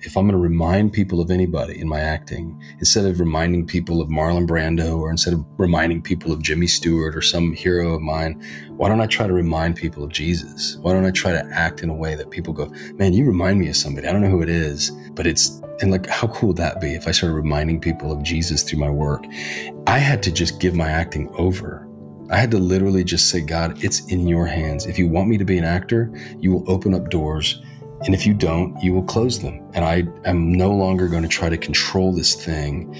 If 0.00 0.18
I'm 0.18 0.24
going 0.28 0.32
to 0.32 0.38
remind 0.38 0.92
people 0.92 1.20
of 1.20 1.30
anybody 1.30 1.80
in 1.80 1.88
my 1.88 2.00
acting, 2.00 2.60
instead 2.78 3.06
of 3.06 3.20
reminding 3.20 3.66
people 3.66 4.02
of 4.02 4.08
Marlon 4.08 4.46
Brando 4.46 4.98
or 4.98 5.10
instead 5.10 5.32
of 5.32 5.46
reminding 5.56 6.02
people 6.02 6.30
of 6.30 6.42
Jimmy 6.42 6.66
Stewart 6.66 7.16
or 7.16 7.22
some 7.22 7.54
hero 7.54 7.94
of 7.94 8.02
mine, 8.02 8.42
why 8.76 8.88
don't 8.88 9.00
I 9.00 9.06
try 9.06 9.26
to 9.26 9.32
remind 9.32 9.76
people 9.76 10.04
of 10.04 10.10
Jesus? 10.12 10.76
Why 10.76 10.92
don't 10.92 11.06
I 11.06 11.10
try 11.10 11.32
to 11.32 11.42
act 11.50 11.82
in 11.82 11.88
a 11.88 11.94
way 11.94 12.16
that 12.16 12.30
people 12.30 12.52
go, 12.52 12.70
man, 12.96 13.14
you 13.14 13.24
remind 13.24 13.58
me 13.58 13.68
of 13.68 13.76
somebody. 13.76 14.06
I 14.06 14.12
don't 14.12 14.20
know 14.20 14.28
who 14.28 14.42
it 14.42 14.50
is, 14.50 14.90
but 15.12 15.26
it's, 15.26 15.62
and 15.80 15.90
like, 15.90 16.06
how 16.06 16.28
cool 16.28 16.48
would 16.48 16.58
that 16.58 16.82
be 16.82 16.94
if 16.94 17.08
I 17.08 17.10
started 17.10 17.34
reminding 17.34 17.80
people 17.80 18.12
of 18.12 18.22
Jesus 18.22 18.62
through 18.62 18.80
my 18.80 18.90
work? 18.90 19.24
I 19.86 19.98
had 19.98 20.22
to 20.24 20.30
just 20.30 20.60
give 20.60 20.74
my 20.74 20.90
acting 20.90 21.30
over 21.36 21.88
I 22.30 22.36
had 22.36 22.50
to 22.52 22.58
literally 22.58 23.04
just 23.04 23.28
say, 23.28 23.40
God, 23.40 23.82
it's 23.84 24.04
in 24.06 24.26
your 24.26 24.46
hands. 24.46 24.86
If 24.86 24.98
you 24.98 25.08
want 25.08 25.28
me 25.28 25.36
to 25.36 25.44
be 25.44 25.58
an 25.58 25.64
actor, 25.64 26.10
you 26.40 26.52
will 26.52 26.70
open 26.70 26.94
up 26.94 27.10
doors. 27.10 27.62
And 28.04 28.14
if 28.14 28.26
you 28.26 28.34
don't, 28.34 28.78
you 28.82 28.92
will 28.92 29.02
close 29.02 29.40
them. 29.40 29.60
And 29.72 29.84
I 29.84 30.04
am 30.28 30.52
no 30.52 30.70
longer 30.70 31.08
going 31.08 31.22
to 31.22 31.28
try 31.28 31.48
to 31.48 31.56
control 31.56 32.12
this 32.12 32.34
thing. 32.34 32.94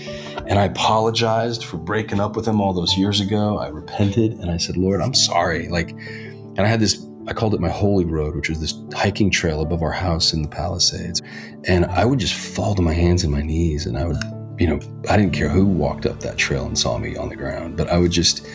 And 0.47 0.59
I 0.59 0.65
apologized 0.65 1.65
for 1.65 1.79
breaking 1.79 2.21
up 2.21 2.37
with 2.37 2.47
him 2.47 2.61
all 2.61 2.73
those 2.73 2.97
years 2.97 3.21
ago. 3.21 3.59
I 3.59 3.69
repented 3.69 4.33
and 4.33 4.51
I 4.51 4.57
said, 4.57 4.77
Lord, 4.77 5.01
I'm 5.01 5.15
sorry. 5.15 5.69
Like, 5.69 5.91
and 5.91 6.61
I 6.61 6.67
had 6.67 6.81
this, 6.81 7.07
I 7.27 7.33
called 7.33 7.55
it 7.55 7.61
my 7.61 7.71
holy 7.71 8.05
road, 8.05 8.37
which 8.37 8.49
was 8.49 8.61
this 8.61 8.75
hiking 8.95 9.31
trail 9.31 9.63
above 9.63 9.83
our 9.83 9.93
house 9.93 10.33
in 10.33 10.43
the 10.43 10.49
Palisades. 10.49 11.23
And 11.65 11.87
I 11.87 12.05
would 12.05 12.19
just 12.19 12.35
fall 12.35 12.75
to 12.75 12.83
my 12.83 12.95
hands 12.95 13.25
and 13.25 13.33
my 13.33 13.43
knees. 13.43 13.87
And 13.87 13.99
I 13.99 14.07
would, 14.07 14.19
you 14.59 14.67
know, 14.67 14.81
I 15.11 15.17
didn't 15.17 15.33
care 15.33 15.49
who 15.49 15.67
walked 15.67 16.07
up 16.07 16.21
that 16.21 16.39
trail 16.39 16.67
and 16.67 16.79
saw 16.79 16.99
me 16.99 17.17
on 17.17 17.29
the 17.29 17.37
ground, 17.37 17.77
but 17.77 17.89
I 17.89 17.99
would 17.99 18.13
just, 18.13 18.47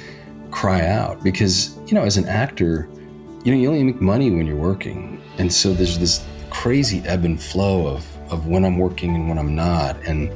cry 0.51 0.85
out 0.85 1.23
because, 1.23 1.77
you 1.87 1.93
know, 1.93 2.03
as 2.03 2.17
an 2.17 2.27
actor, 2.27 2.89
you 3.43 3.53
know, 3.53 3.59
you 3.59 3.69
only 3.69 3.83
make 3.83 4.01
money 4.01 4.31
when 4.31 4.45
you're 4.45 4.55
working. 4.55 5.21
And 5.37 5.51
so 5.51 5.73
there's 5.73 5.97
this 5.97 6.25
crazy 6.49 7.01
ebb 7.05 7.25
and 7.25 7.41
flow 7.41 7.87
of, 7.87 8.05
of 8.31 8.47
when 8.47 8.65
I'm 8.65 8.77
working 8.77 9.15
and 9.15 9.29
when 9.29 9.37
I'm 9.37 9.55
not. 9.55 9.95
And, 10.05 10.33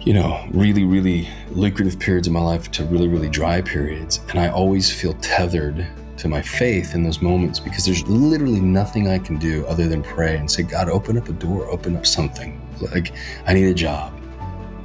you 0.00 0.12
know, 0.12 0.46
really, 0.50 0.84
really 0.84 1.28
lucrative 1.50 1.98
periods 1.98 2.26
of 2.26 2.32
my 2.32 2.40
life 2.40 2.70
to 2.72 2.84
really, 2.84 3.08
really 3.08 3.28
dry 3.28 3.60
periods. 3.60 4.20
And 4.28 4.38
I 4.38 4.48
always 4.48 4.90
feel 4.90 5.14
tethered 5.14 5.86
to 6.16 6.28
my 6.28 6.40
faith 6.40 6.94
in 6.94 7.02
those 7.02 7.20
moments 7.20 7.58
because 7.58 7.84
there's 7.84 8.06
literally 8.08 8.60
nothing 8.60 9.08
I 9.08 9.18
can 9.18 9.38
do 9.38 9.66
other 9.66 9.88
than 9.88 10.02
pray 10.02 10.36
and 10.36 10.50
say, 10.50 10.62
God, 10.62 10.88
open 10.88 11.18
up 11.18 11.28
a 11.28 11.32
door, 11.32 11.68
open 11.68 11.96
up 11.96 12.06
something. 12.06 12.60
Like, 12.92 13.12
I 13.46 13.54
need 13.54 13.66
a 13.66 13.74
job. 13.74 14.12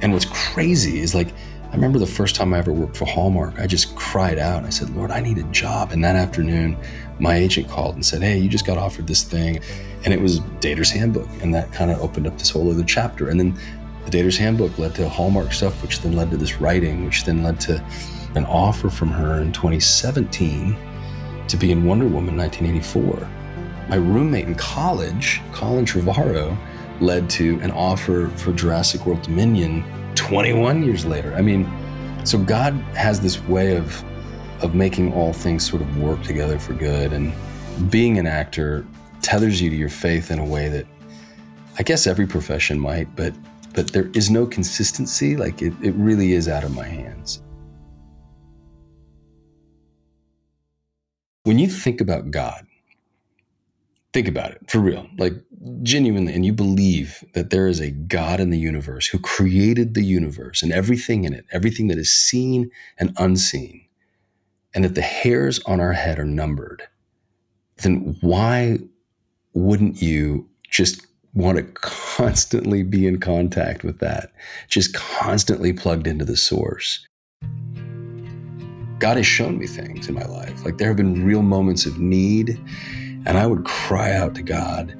And 0.02 0.12
what's 0.12 0.24
crazy 0.24 1.00
is 1.00 1.14
like, 1.14 1.28
I 1.70 1.74
remember 1.74 2.00
the 2.00 2.06
first 2.06 2.34
time 2.34 2.52
I 2.52 2.58
ever 2.58 2.72
worked 2.72 2.96
for 2.96 3.04
Hallmark, 3.04 3.60
I 3.60 3.68
just 3.68 3.94
cried 3.94 4.38
out. 4.38 4.64
I 4.64 4.70
said, 4.70 4.90
Lord, 4.90 5.12
I 5.12 5.20
need 5.20 5.38
a 5.38 5.44
job. 5.44 5.92
And 5.92 6.02
that 6.02 6.16
afternoon, 6.16 6.76
my 7.20 7.36
agent 7.36 7.68
called 7.68 7.94
and 7.94 8.04
said, 8.04 8.22
Hey, 8.22 8.38
you 8.38 8.48
just 8.48 8.66
got 8.66 8.76
offered 8.76 9.06
this 9.06 9.22
thing. 9.22 9.60
And 10.04 10.12
it 10.12 10.20
was 10.20 10.40
Dater's 10.58 10.90
Handbook. 10.90 11.28
And 11.42 11.54
that 11.54 11.70
kind 11.72 11.92
of 11.92 12.00
opened 12.00 12.26
up 12.26 12.36
this 12.38 12.50
whole 12.50 12.68
other 12.72 12.82
chapter. 12.82 13.28
And 13.28 13.38
then 13.38 13.56
the 14.04 14.10
Dater's 14.10 14.36
Handbook 14.36 14.78
led 14.78 14.96
to 14.96 15.08
Hallmark 15.08 15.52
stuff, 15.52 15.80
which 15.80 16.00
then 16.00 16.16
led 16.16 16.32
to 16.32 16.36
this 16.36 16.60
writing, 16.60 17.04
which 17.04 17.22
then 17.24 17.44
led 17.44 17.60
to 17.60 17.80
an 18.34 18.46
offer 18.46 18.90
from 18.90 19.08
her 19.10 19.40
in 19.40 19.52
2017 19.52 20.76
to 21.46 21.56
be 21.56 21.70
in 21.70 21.84
Wonder 21.84 22.06
Woman 22.06 22.36
1984. 22.36 23.28
My 23.88 23.96
roommate 23.96 24.48
in 24.48 24.56
college, 24.56 25.40
Colin 25.52 25.84
Trevorrow, 25.84 26.58
led 27.00 27.30
to 27.30 27.60
an 27.60 27.70
offer 27.70 28.28
for 28.30 28.52
Jurassic 28.52 29.06
World 29.06 29.22
Dominion 29.22 29.84
21 30.20 30.82
years 30.82 31.06
later. 31.06 31.34
I 31.34 31.40
mean, 31.40 31.66
so 32.24 32.36
God 32.38 32.74
has 32.94 33.20
this 33.20 33.42
way 33.44 33.76
of 33.76 34.04
of 34.62 34.74
making 34.74 35.10
all 35.14 35.32
things 35.32 35.66
sort 35.66 35.80
of 35.80 35.96
work 35.96 36.22
together 36.22 36.58
for 36.58 36.74
good 36.74 37.14
and 37.14 37.32
being 37.90 38.18
an 38.18 38.26
actor 38.26 38.86
tethers 39.22 39.62
you 39.62 39.70
to 39.70 39.76
your 39.76 39.88
faith 39.88 40.30
in 40.30 40.38
a 40.38 40.44
way 40.44 40.68
that 40.68 40.86
I 41.78 41.82
guess 41.82 42.06
every 42.06 42.26
profession 42.26 42.78
might, 42.78 43.16
but 43.16 43.32
but 43.74 43.92
there 43.94 44.10
is 44.12 44.30
no 44.30 44.44
consistency. 44.44 45.36
Like 45.36 45.62
it, 45.62 45.72
it 45.82 45.94
really 45.94 46.34
is 46.34 46.48
out 46.48 46.64
of 46.64 46.74
my 46.74 46.86
hands. 46.86 47.42
When 51.44 51.58
you 51.58 51.68
think 51.68 52.02
about 52.02 52.30
God, 52.30 52.66
think 54.12 54.28
about 54.28 54.50
it 54.50 54.70
for 54.70 54.78
real, 54.78 55.06
like 55.18 55.34
genuinely, 55.82 56.32
and 56.32 56.44
you 56.44 56.52
believe 56.52 57.24
that 57.34 57.50
there 57.50 57.68
is 57.68 57.80
a 57.80 57.90
God 57.90 58.40
in 58.40 58.50
the 58.50 58.58
universe 58.58 59.06
who 59.06 59.18
created 59.18 59.94
the 59.94 60.02
universe 60.02 60.62
and 60.62 60.72
everything 60.72 61.24
in 61.24 61.32
it, 61.32 61.46
everything 61.52 61.88
that 61.88 61.98
is 61.98 62.12
seen 62.12 62.70
and 62.98 63.12
unseen, 63.18 63.84
and 64.74 64.84
that 64.84 64.94
the 64.94 65.02
hairs 65.02 65.60
on 65.66 65.80
our 65.80 65.92
head 65.92 66.18
are 66.18 66.24
numbered, 66.24 66.82
then 67.82 68.16
why 68.20 68.78
wouldn't 69.54 70.00
you 70.02 70.48
just 70.68 71.06
want 71.34 71.56
to 71.56 71.62
constantly 71.80 72.82
be 72.82 73.06
in 73.06 73.20
contact 73.20 73.84
with 73.84 73.98
that, 74.00 74.32
just 74.68 74.94
constantly 74.94 75.72
plugged 75.72 76.06
into 76.06 76.24
the 76.24 76.36
source? 76.36 77.06
God 78.98 79.16
has 79.16 79.26
shown 79.26 79.58
me 79.58 79.66
things 79.66 80.08
in 80.08 80.14
my 80.14 80.26
life. 80.26 80.64
Like 80.64 80.78
there 80.78 80.88
have 80.88 80.96
been 80.96 81.24
real 81.24 81.42
moments 81.42 81.86
of 81.86 81.98
need 81.98 82.60
and 83.26 83.38
I 83.38 83.46
would 83.46 83.64
cry 83.64 84.12
out 84.12 84.34
to 84.36 84.42
God 84.42 84.96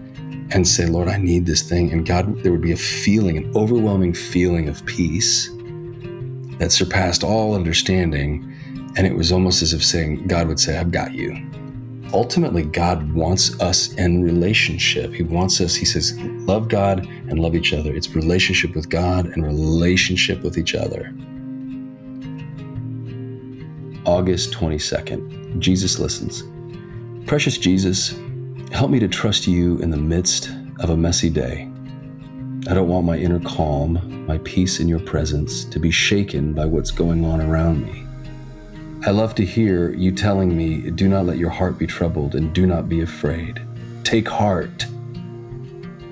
and 0.53 0.67
say, 0.67 0.87
Lord, 0.87 1.09
I 1.09 1.17
need 1.17 1.47
this 1.47 1.63
thing. 1.63 1.93
And 1.93 2.05
God, 2.05 2.43
there 2.43 2.53
would 2.53 2.61
be 2.61 2.73
a 2.73 2.77
feeling, 2.77 3.37
an 3.37 3.53
overwhelming 3.57 4.15
feeling 4.15 4.69
of 4.69 4.85
peace 4.87 5.49
that 6.59 6.73
surpassed 6.73 7.25
all 7.25 7.55
understanding. 7.55 8.47
And 8.97 9.07
it 9.07 9.15
was 9.15 9.33
almost 9.33 9.63
as 9.63 9.73
if 9.73 9.85
saying, 9.85 10.27
God 10.27 10.49
would 10.49 10.61
say, 10.61 10.77
I've 10.77 10.91
got 10.91 11.15
you. 11.15 11.37
Ultimately, 12.13 12.65
God 12.65 13.13
wants 13.13 13.59
us 13.61 13.95
in 13.95 14.25
relationship. 14.25 15.15
He 15.15 15.23
wants 15.23 15.61
us, 15.61 15.77
He 15.77 15.85
says, 15.85 16.19
love 16.21 16.69
God 16.69 17.07
and 17.07 17.39
love 17.39 17.55
each 17.55 17.73
other. 17.73 17.95
It's 17.95 18.17
relationship 18.17 18.75
with 18.75 18.91
God 18.91 19.27
and 19.27 19.47
relationship 19.47 20.43
with 20.43 20.59
each 20.59 20.75
other. 20.75 21.15
August 24.05 24.53
22nd, 24.53 25.61
Jesus 25.61 26.01
listens. 26.01 26.43
Precious 27.27 27.59
Jesus, 27.59 28.19
help 28.73 28.91
me 28.91 28.99
to 28.99 29.07
trust 29.07 29.47
you 29.47 29.79
in 29.79 29.91
the 29.91 29.97
midst 29.97 30.51
of 30.81 30.91
a 30.91 30.97
messy 30.97 31.31
day. 31.31 31.71
I 32.69 32.75
don't 32.75 32.89
want 32.89 33.07
my 33.07 33.17
inner 33.17 33.39
calm, 33.41 34.27
my 34.27 34.39
peace 34.39 34.81
in 34.81 34.89
your 34.89 34.99
presence, 34.99 35.65
to 35.67 35.79
be 35.79 35.93
shaken 35.93 36.53
by 36.53 36.67
what's 36.67 36.91
going 36.91 37.25
on 37.25 37.41
around 37.41 37.87
me. 37.87 38.05
I 39.07 39.11
love 39.11 39.37
to 39.37 39.45
hear 39.45 39.93
you 39.93 40.11
telling 40.11 40.57
me, 40.57 40.91
Do 40.91 41.09
not 41.09 41.27
let 41.27 41.39
your 41.39 41.51
heart 41.51 41.79
be 41.79 41.87
troubled 41.87 42.35
and 42.35 42.53
do 42.53 42.67
not 42.67 42.89
be 42.89 43.03
afraid. 43.03 43.63
Take 44.03 44.29
heart. 44.29 44.87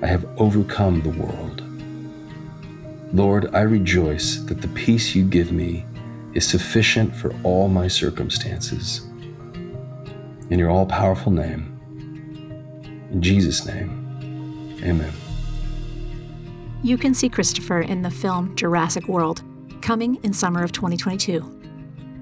I 0.01 0.07
have 0.07 0.25
overcome 0.37 1.01
the 1.01 1.09
world. 1.09 1.63
Lord, 3.13 3.53
I 3.53 3.61
rejoice 3.61 4.37
that 4.43 4.61
the 4.61 4.69
peace 4.69 5.15
you 5.15 5.25
give 5.25 5.51
me 5.51 5.85
is 6.33 6.47
sufficient 6.47 7.13
for 7.13 7.35
all 7.43 7.67
my 7.67 7.89
circumstances 7.89 9.08
in 10.49 10.59
your 10.59 10.69
all 10.69 10.85
powerful 10.85 11.31
name. 11.31 11.75
In 13.11 13.21
Jesus' 13.21 13.65
name, 13.65 14.77
amen. 14.83 15.11
You 16.81 16.97
can 16.97 17.13
see 17.13 17.29
Kristoffer 17.29 17.87
in 17.87 18.01
the 18.01 18.11
film 18.11 18.55
Jurassic 18.55 19.07
World, 19.07 19.43
coming 19.81 20.15
in 20.23 20.33
summer 20.33 20.63
of 20.63 20.71
2022. 20.71 21.57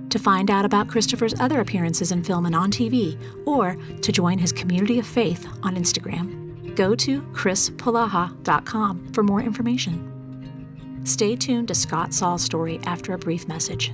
To 0.10 0.20
find 0.20 0.50
out 0.50 0.66
about 0.66 0.88
Kristoffer's 0.88 1.40
other 1.40 1.60
appearances 1.60 2.12
in 2.12 2.24
film 2.24 2.46
and 2.46 2.56
on 2.56 2.72
TV, 2.72 3.20
or 3.46 3.78
to 4.02 4.12
join 4.12 4.38
his 4.38 4.52
community 4.52 5.00
of 5.00 5.06
faith 5.06 5.46
on 5.64 5.76
Instagram, 5.76 6.76
go 6.76 6.96
to 6.96 7.22
krispolaha.com 7.22 9.14
for 9.14 9.24
more 9.24 9.42
information. 9.42 11.02
Stay 11.04 11.36
tuned 11.36 11.68
to 11.68 11.76
Scott 11.76 12.14
Sauls' 12.14 12.42
story 12.42 12.80
after 12.84 13.14
a 13.14 13.18
brief 13.18 13.48
message. 13.48 13.94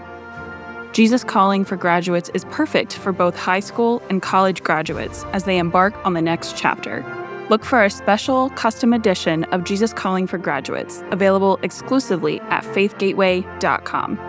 Jesus 0.93 1.23
Calling 1.23 1.63
for 1.63 1.77
Graduates 1.77 2.29
is 2.33 2.43
perfect 2.51 2.97
for 2.97 3.13
both 3.13 3.37
high 3.37 3.61
school 3.61 4.01
and 4.09 4.21
college 4.21 4.61
graduates 4.61 5.23
as 5.31 5.45
they 5.45 5.57
embark 5.57 5.95
on 6.05 6.13
the 6.13 6.21
next 6.21 6.57
chapter. 6.57 7.05
Look 7.49 7.63
for 7.63 7.79
our 7.79 7.89
special 7.89 8.49
custom 8.51 8.91
edition 8.91 9.45
of 9.45 9.63
Jesus 9.63 9.93
Calling 9.93 10.27
for 10.27 10.37
Graduates, 10.37 11.01
available 11.11 11.59
exclusively 11.63 12.41
at 12.41 12.63
faithgateway.com. 12.63 14.19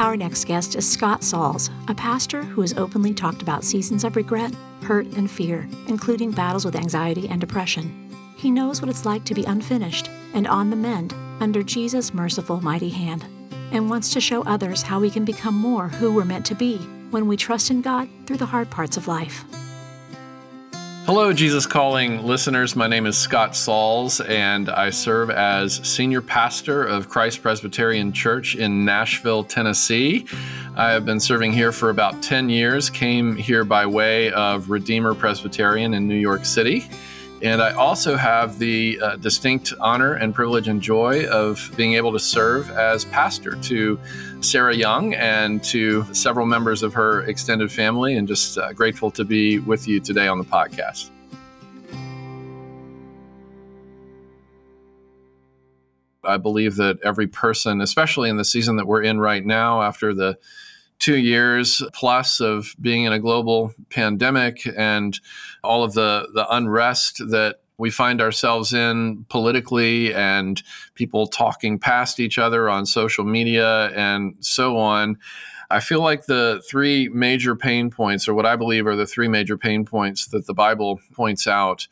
Our 0.00 0.16
next 0.16 0.46
guest 0.46 0.74
is 0.74 0.88
Scott 0.88 1.22
Sauls, 1.22 1.70
a 1.86 1.94
pastor 1.94 2.42
who 2.42 2.60
has 2.60 2.74
openly 2.74 3.14
talked 3.14 3.42
about 3.42 3.62
seasons 3.62 4.02
of 4.02 4.16
regret, 4.16 4.52
hurt, 4.82 5.06
and 5.16 5.30
fear, 5.30 5.68
including 5.86 6.32
battles 6.32 6.64
with 6.64 6.74
anxiety 6.74 7.28
and 7.28 7.40
depression. 7.40 8.07
He 8.38 8.52
knows 8.52 8.80
what 8.80 8.88
it's 8.88 9.04
like 9.04 9.24
to 9.24 9.34
be 9.34 9.42
unfinished 9.42 10.08
and 10.32 10.46
on 10.46 10.70
the 10.70 10.76
mend 10.76 11.12
under 11.40 11.60
Jesus' 11.64 12.14
merciful, 12.14 12.60
mighty 12.60 12.88
hand, 12.88 13.24
and 13.72 13.90
wants 13.90 14.12
to 14.12 14.20
show 14.20 14.44
others 14.44 14.80
how 14.80 15.00
we 15.00 15.10
can 15.10 15.24
become 15.24 15.56
more 15.56 15.88
who 15.88 16.14
we're 16.14 16.24
meant 16.24 16.46
to 16.46 16.54
be 16.54 16.76
when 17.10 17.26
we 17.26 17.36
trust 17.36 17.68
in 17.68 17.82
God 17.82 18.08
through 18.26 18.36
the 18.36 18.46
hard 18.46 18.70
parts 18.70 18.96
of 18.96 19.08
life. 19.08 19.44
Hello, 21.04 21.32
Jesus 21.32 21.66
Calling 21.66 22.22
listeners. 22.22 22.76
My 22.76 22.86
name 22.86 23.06
is 23.06 23.18
Scott 23.18 23.56
Sauls, 23.56 24.20
and 24.20 24.70
I 24.70 24.90
serve 24.90 25.30
as 25.30 25.80
senior 25.82 26.22
pastor 26.22 26.84
of 26.84 27.08
Christ 27.08 27.42
Presbyterian 27.42 28.12
Church 28.12 28.54
in 28.54 28.84
Nashville, 28.84 29.42
Tennessee. 29.42 30.26
I 30.76 30.92
have 30.92 31.04
been 31.04 31.18
serving 31.18 31.54
here 31.54 31.72
for 31.72 31.90
about 31.90 32.22
10 32.22 32.50
years, 32.50 32.88
came 32.88 33.34
here 33.34 33.64
by 33.64 33.84
way 33.84 34.30
of 34.30 34.70
Redeemer 34.70 35.12
Presbyterian 35.12 35.92
in 35.92 36.06
New 36.06 36.14
York 36.14 36.44
City. 36.44 36.88
And 37.40 37.62
I 37.62 37.72
also 37.74 38.16
have 38.16 38.58
the 38.58 38.98
uh, 39.00 39.16
distinct 39.16 39.72
honor 39.78 40.14
and 40.14 40.34
privilege 40.34 40.66
and 40.66 40.82
joy 40.82 41.24
of 41.28 41.72
being 41.76 41.94
able 41.94 42.10
to 42.12 42.18
serve 42.18 42.68
as 42.70 43.04
pastor 43.04 43.52
to 43.62 44.00
Sarah 44.40 44.74
Young 44.74 45.14
and 45.14 45.62
to 45.64 46.04
several 46.12 46.46
members 46.46 46.82
of 46.82 46.94
her 46.94 47.22
extended 47.22 47.70
family, 47.70 48.16
and 48.16 48.26
just 48.26 48.58
uh, 48.58 48.72
grateful 48.72 49.12
to 49.12 49.24
be 49.24 49.60
with 49.60 49.86
you 49.86 50.00
today 50.00 50.26
on 50.26 50.38
the 50.38 50.44
podcast. 50.44 51.10
I 56.24 56.38
believe 56.38 56.74
that 56.76 56.98
every 57.04 57.28
person, 57.28 57.80
especially 57.80 58.30
in 58.30 58.36
the 58.36 58.44
season 58.44 58.76
that 58.76 58.86
we're 58.86 59.02
in 59.02 59.20
right 59.20 59.46
now, 59.46 59.82
after 59.82 60.12
the 60.12 60.38
two 60.98 61.16
years 61.16 61.82
plus 61.94 62.40
of 62.40 62.74
being 62.80 63.04
in 63.04 63.12
a 63.12 63.18
global 63.18 63.72
pandemic 63.90 64.68
and 64.76 65.20
all 65.62 65.84
of 65.84 65.94
the, 65.94 66.28
the 66.34 66.46
unrest 66.54 67.18
that 67.30 67.60
we 67.78 67.90
find 67.90 68.20
ourselves 68.20 68.72
in 68.72 69.24
politically 69.28 70.12
and 70.12 70.62
people 70.94 71.28
talking 71.28 71.78
past 71.78 72.18
each 72.18 72.36
other 72.36 72.68
on 72.68 72.84
social 72.84 73.24
media 73.24 73.86
and 73.90 74.34
so 74.40 74.76
on. 74.76 75.16
I 75.70 75.80
feel 75.80 76.00
like 76.00 76.26
the 76.26 76.62
three 76.68 77.08
major 77.08 77.54
pain 77.54 77.90
points, 77.90 78.26
or 78.26 78.34
what 78.34 78.46
I 78.46 78.56
believe 78.56 78.86
are 78.86 78.96
the 78.96 79.06
three 79.06 79.28
major 79.28 79.56
pain 79.56 79.84
points 79.84 80.26
that 80.28 80.46
the 80.46 80.54
Bible 80.54 81.00
points 81.14 81.46
out, 81.46 81.86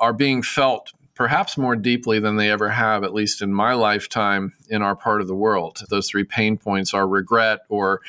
are 0.00 0.12
being 0.12 0.42
felt 0.42 0.92
perhaps 1.14 1.58
more 1.58 1.76
deeply 1.76 2.20
than 2.20 2.36
they 2.36 2.50
ever 2.50 2.70
have, 2.70 3.04
at 3.04 3.12
least 3.12 3.42
in 3.42 3.52
my 3.52 3.74
lifetime 3.74 4.54
in 4.68 4.82
our 4.82 4.96
part 4.96 5.20
of 5.20 5.26
the 5.26 5.34
world. 5.34 5.80
Those 5.90 6.08
three 6.08 6.24
pain 6.24 6.56
points 6.56 6.94
are 6.94 7.06
regret 7.06 7.60
or 7.68 8.00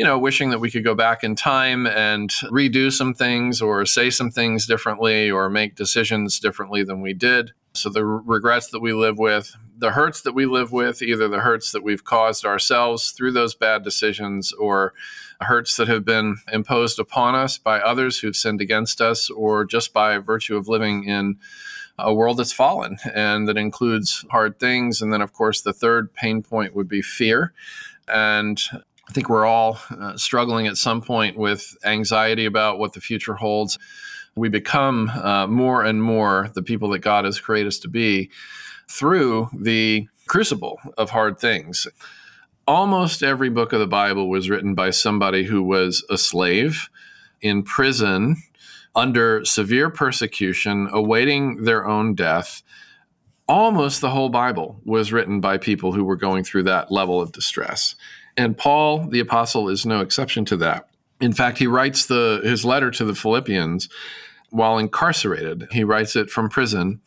you 0.00 0.06
know, 0.06 0.18
wishing 0.18 0.48
that 0.48 0.60
we 0.60 0.70
could 0.70 0.82
go 0.82 0.94
back 0.94 1.22
in 1.22 1.34
time 1.34 1.86
and 1.86 2.30
redo 2.44 2.90
some 2.90 3.12
things 3.12 3.60
or 3.60 3.84
say 3.84 4.08
some 4.08 4.30
things 4.30 4.64
differently 4.64 5.30
or 5.30 5.50
make 5.50 5.76
decisions 5.76 6.40
differently 6.40 6.82
than 6.82 7.02
we 7.02 7.12
did. 7.12 7.52
So, 7.74 7.90
the 7.90 8.02
regrets 8.02 8.68
that 8.68 8.80
we 8.80 8.94
live 8.94 9.18
with, 9.18 9.54
the 9.76 9.90
hurts 9.90 10.22
that 10.22 10.32
we 10.32 10.46
live 10.46 10.72
with, 10.72 11.02
either 11.02 11.28
the 11.28 11.40
hurts 11.40 11.72
that 11.72 11.82
we've 11.82 12.02
caused 12.02 12.46
ourselves 12.46 13.10
through 13.10 13.32
those 13.32 13.54
bad 13.54 13.84
decisions 13.84 14.54
or 14.54 14.94
hurts 15.42 15.76
that 15.76 15.88
have 15.88 16.06
been 16.06 16.38
imposed 16.50 16.98
upon 16.98 17.34
us 17.34 17.58
by 17.58 17.78
others 17.78 18.20
who've 18.20 18.34
sinned 18.34 18.62
against 18.62 19.02
us 19.02 19.28
or 19.28 19.66
just 19.66 19.92
by 19.92 20.16
virtue 20.16 20.56
of 20.56 20.66
living 20.66 21.04
in 21.04 21.36
a 21.98 22.14
world 22.14 22.38
that's 22.38 22.54
fallen 22.54 22.96
and 23.14 23.46
that 23.48 23.58
includes 23.58 24.24
hard 24.30 24.58
things. 24.58 25.02
And 25.02 25.12
then, 25.12 25.20
of 25.20 25.34
course, 25.34 25.60
the 25.60 25.74
third 25.74 26.14
pain 26.14 26.42
point 26.42 26.74
would 26.74 26.88
be 26.88 27.02
fear. 27.02 27.52
And 28.08 28.60
I 29.10 29.12
think 29.12 29.28
we're 29.28 29.44
all 29.44 29.80
uh, 29.90 30.16
struggling 30.16 30.68
at 30.68 30.76
some 30.76 31.02
point 31.02 31.36
with 31.36 31.76
anxiety 31.84 32.44
about 32.44 32.78
what 32.78 32.92
the 32.92 33.00
future 33.00 33.34
holds. 33.34 33.76
We 34.36 34.48
become 34.48 35.08
uh, 35.08 35.48
more 35.48 35.82
and 35.82 36.00
more 36.00 36.48
the 36.54 36.62
people 36.62 36.90
that 36.90 37.00
God 37.00 37.24
has 37.24 37.40
created 37.40 37.66
us 37.66 37.80
to 37.80 37.88
be 37.88 38.30
through 38.88 39.48
the 39.52 40.06
crucible 40.28 40.78
of 40.96 41.10
hard 41.10 41.40
things. 41.40 41.88
Almost 42.68 43.24
every 43.24 43.50
book 43.50 43.72
of 43.72 43.80
the 43.80 43.88
Bible 43.88 44.28
was 44.28 44.48
written 44.48 44.76
by 44.76 44.90
somebody 44.90 45.42
who 45.42 45.60
was 45.60 46.04
a 46.08 46.16
slave 46.16 46.88
in 47.40 47.64
prison 47.64 48.36
under 48.94 49.44
severe 49.44 49.90
persecution, 49.90 50.88
awaiting 50.92 51.64
their 51.64 51.84
own 51.84 52.14
death. 52.14 52.62
Almost 53.48 54.02
the 54.02 54.10
whole 54.10 54.28
Bible 54.28 54.80
was 54.84 55.12
written 55.12 55.40
by 55.40 55.58
people 55.58 55.90
who 55.90 56.04
were 56.04 56.14
going 56.14 56.44
through 56.44 56.62
that 56.64 56.92
level 56.92 57.20
of 57.20 57.32
distress. 57.32 57.96
And 58.40 58.56
Paul, 58.56 59.06
the 59.06 59.20
apostle, 59.20 59.68
is 59.68 59.84
no 59.84 60.00
exception 60.00 60.46
to 60.46 60.56
that. 60.56 60.88
In 61.20 61.34
fact, 61.34 61.58
he 61.58 61.66
writes 61.66 62.06
the, 62.06 62.40
his 62.42 62.64
letter 62.64 62.90
to 62.92 63.04
the 63.04 63.14
Philippians 63.14 63.90
while 64.48 64.78
incarcerated. 64.78 65.68
He 65.72 65.84
writes 65.84 66.16
it 66.16 66.30
from 66.30 66.48
prison. 66.48 67.02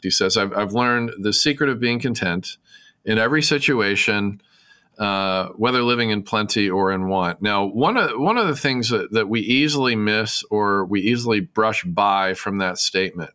He 0.00 0.10
says, 0.10 0.36
I've, 0.36 0.52
I've 0.52 0.72
learned 0.72 1.10
the 1.18 1.32
secret 1.32 1.70
of 1.70 1.80
being 1.80 1.98
content 1.98 2.56
in 3.04 3.18
every 3.18 3.42
situation, 3.42 4.40
uh, 4.96 5.48
whether 5.56 5.82
living 5.82 6.10
in 6.10 6.22
plenty 6.22 6.70
or 6.70 6.92
in 6.92 7.08
want. 7.08 7.42
Now, 7.42 7.64
one 7.64 7.96
of, 7.96 8.12
one 8.12 8.38
of 8.38 8.46
the 8.46 8.54
things 8.54 8.90
that, 8.90 9.10
that 9.10 9.28
we 9.28 9.40
easily 9.40 9.96
miss 9.96 10.44
or 10.52 10.84
we 10.84 11.00
easily 11.00 11.40
brush 11.40 11.82
by 11.82 12.34
from 12.34 12.58
that 12.58 12.78
statement 12.78 13.32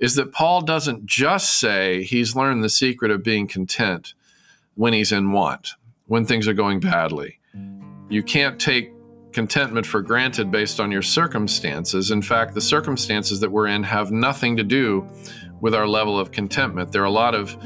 is 0.00 0.16
that 0.16 0.32
Paul 0.32 0.60
doesn't 0.60 1.06
just 1.06 1.58
say 1.58 2.02
he's 2.02 2.36
learned 2.36 2.62
the 2.62 2.68
secret 2.68 3.10
of 3.10 3.22
being 3.22 3.48
content 3.48 4.12
when 4.74 4.92
he's 4.92 5.12
in 5.12 5.32
want 5.32 5.70
when 6.08 6.24
things 6.24 6.48
are 6.48 6.54
going 6.54 6.80
badly. 6.80 7.38
You 8.10 8.22
can't 8.22 8.58
take 8.58 8.92
contentment 9.32 9.86
for 9.86 10.00
granted 10.02 10.50
based 10.50 10.80
on 10.80 10.90
your 10.90 11.02
circumstances. 11.02 12.10
In 12.10 12.22
fact, 12.22 12.54
the 12.54 12.60
circumstances 12.60 13.40
that 13.40 13.50
we're 13.50 13.68
in 13.68 13.82
have 13.82 14.10
nothing 14.10 14.56
to 14.56 14.64
do 14.64 15.06
with 15.60 15.74
our 15.74 15.86
level 15.86 16.18
of 16.18 16.32
contentment. 16.32 16.92
There 16.92 17.02
are 17.02 17.06
a 17.06 17.10
lot 17.10 17.34
of 17.34 17.56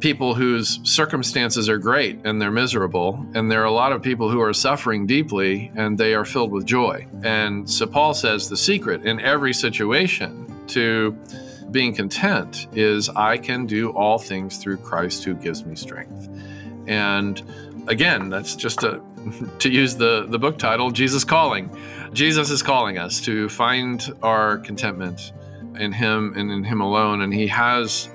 people 0.00 0.34
whose 0.34 0.80
circumstances 0.82 1.68
are 1.68 1.78
great 1.78 2.18
and 2.24 2.42
they're 2.42 2.50
miserable, 2.50 3.24
and 3.34 3.50
there 3.50 3.62
are 3.62 3.66
a 3.66 3.72
lot 3.72 3.92
of 3.92 4.02
people 4.02 4.28
who 4.28 4.40
are 4.40 4.52
suffering 4.52 5.06
deeply 5.06 5.72
and 5.76 5.96
they 5.96 6.12
are 6.12 6.24
filled 6.24 6.50
with 6.50 6.66
joy. 6.66 7.06
And 7.22 7.68
so 7.68 7.86
Paul 7.86 8.12
says 8.12 8.48
the 8.48 8.56
secret 8.56 9.06
in 9.06 9.20
every 9.20 9.54
situation 9.54 10.66
to 10.68 11.16
being 11.70 11.94
content 11.94 12.66
is 12.72 13.08
I 13.08 13.38
can 13.38 13.64
do 13.64 13.90
all 13.90 14.18
things 14.18 14.58
through 14.58 14.78
Christ 14.78 15.24
who 15.24 15.34
gives 15.34 15.64
me 15.64 15.74
strength. 15.74 16.28
And 16.86 17.42
again, 17.88 18.28
that's 18.30 18.56
just 18.56 18.82
a, 18.82 19.00
to 19.58 19.70
use 19.70 19.96
the, 19.96 20.26
the 20.28 20.38
book 20.38 20.58
title, 20.58 20.90
Jesus 20.90 21.24
Calling. 21.24 21.76
Jesus 22.12 22.50
is 22.50 22.62
calling 22.62 22.98
us 22.98 23.20
to 23.22 23.48
find 23.48 24.12
our 24.22 24.58
contentment 24.58 25.32
in 25.78 25.92
Him 25.92 26.34
and 26.36 26.50
in 26.50 26.64
Him 26.64 26.80
alone. 26.80 27.22
And 27.22 27.32
He 27.32 27.46
has 27.48 28.10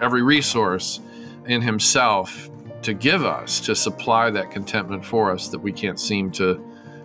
every 0.00 0.22
resource 0.22 1.00
in 1.46 1.62
Himself 1.62 2.50
to 2.82 2.94
give 2.94 3.24
us, 3.24 3.60
to 3.60 3.74
supply 3.74 4.30
that 4.30 4.50
contentment 4.50 5.04
for 5.04 5.32
us 5.32 5.48
that 5.48 5.58
we 5.58 5.72
can't 5.72 5.98
seem 5.98 6.30
to, 6.32 6.64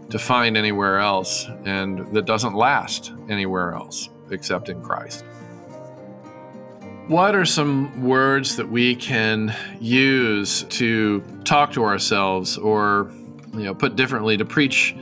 to 0.09 0.19
find 0.19 0.55
anywhere 0.55 0.99
else 0.99 1.47
and 1.65 2.07
that 2.13 2.25
doesn't 2.25 2.53
last 2.53 3.11
anywhere 3.29 3.73
else 3.73 4.09
except 4.29 4.69
in 4.69 4.81
Christ. 4.81 5.25
What 7.07 7.35
are 7.35 7.43
some 7.43 8.01
words 8.01 8.55
that 8.55 8.69
we 8.69 8.95
can 8.95 9.53
use 9.81 10.63
to 10.69 11.19
talk 11.43 11.73
to 11.73 11.83
ourselves 11.83 12.57
or 12.57 13.11
you 13.51 13.65
know 13.65 13.75
put 13.75 13.97
differently 13.97 14.37
to 14.37 14.45
preach 14.45 14.95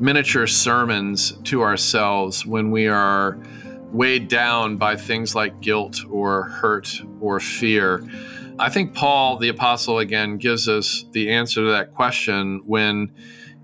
miniature 0.00 0.46
sermons 0.46 1.32
to 1.44 1.60
ourselves 1.60 2.46
when 2.46 2.70
we 2.70 2.88
are 2.88 3.38
weighed 3.92 4.28
down 4.28 4.78
by 4.78 4.96
things 4.96 5.34
like 5.34 5.60
guilt 5.60 5.98
or 6.08 6.44
hurt 6.44 7.02
or 7.20 7.38
fear? 7.38 8.02
I 8.58 8.70
think 8.70 8.94
Paul 8.94 9.36
the 9.36 9.50
apostle 9.50 9.98
again 9.98 10.38
gives 10.38 10.70
us 10.70 11.04
the 11.12 11.30
answer 11.30 11.60
to 11.64 11.70
that 11.70 11.92
question 11.92 12.62
when 12.64 13.12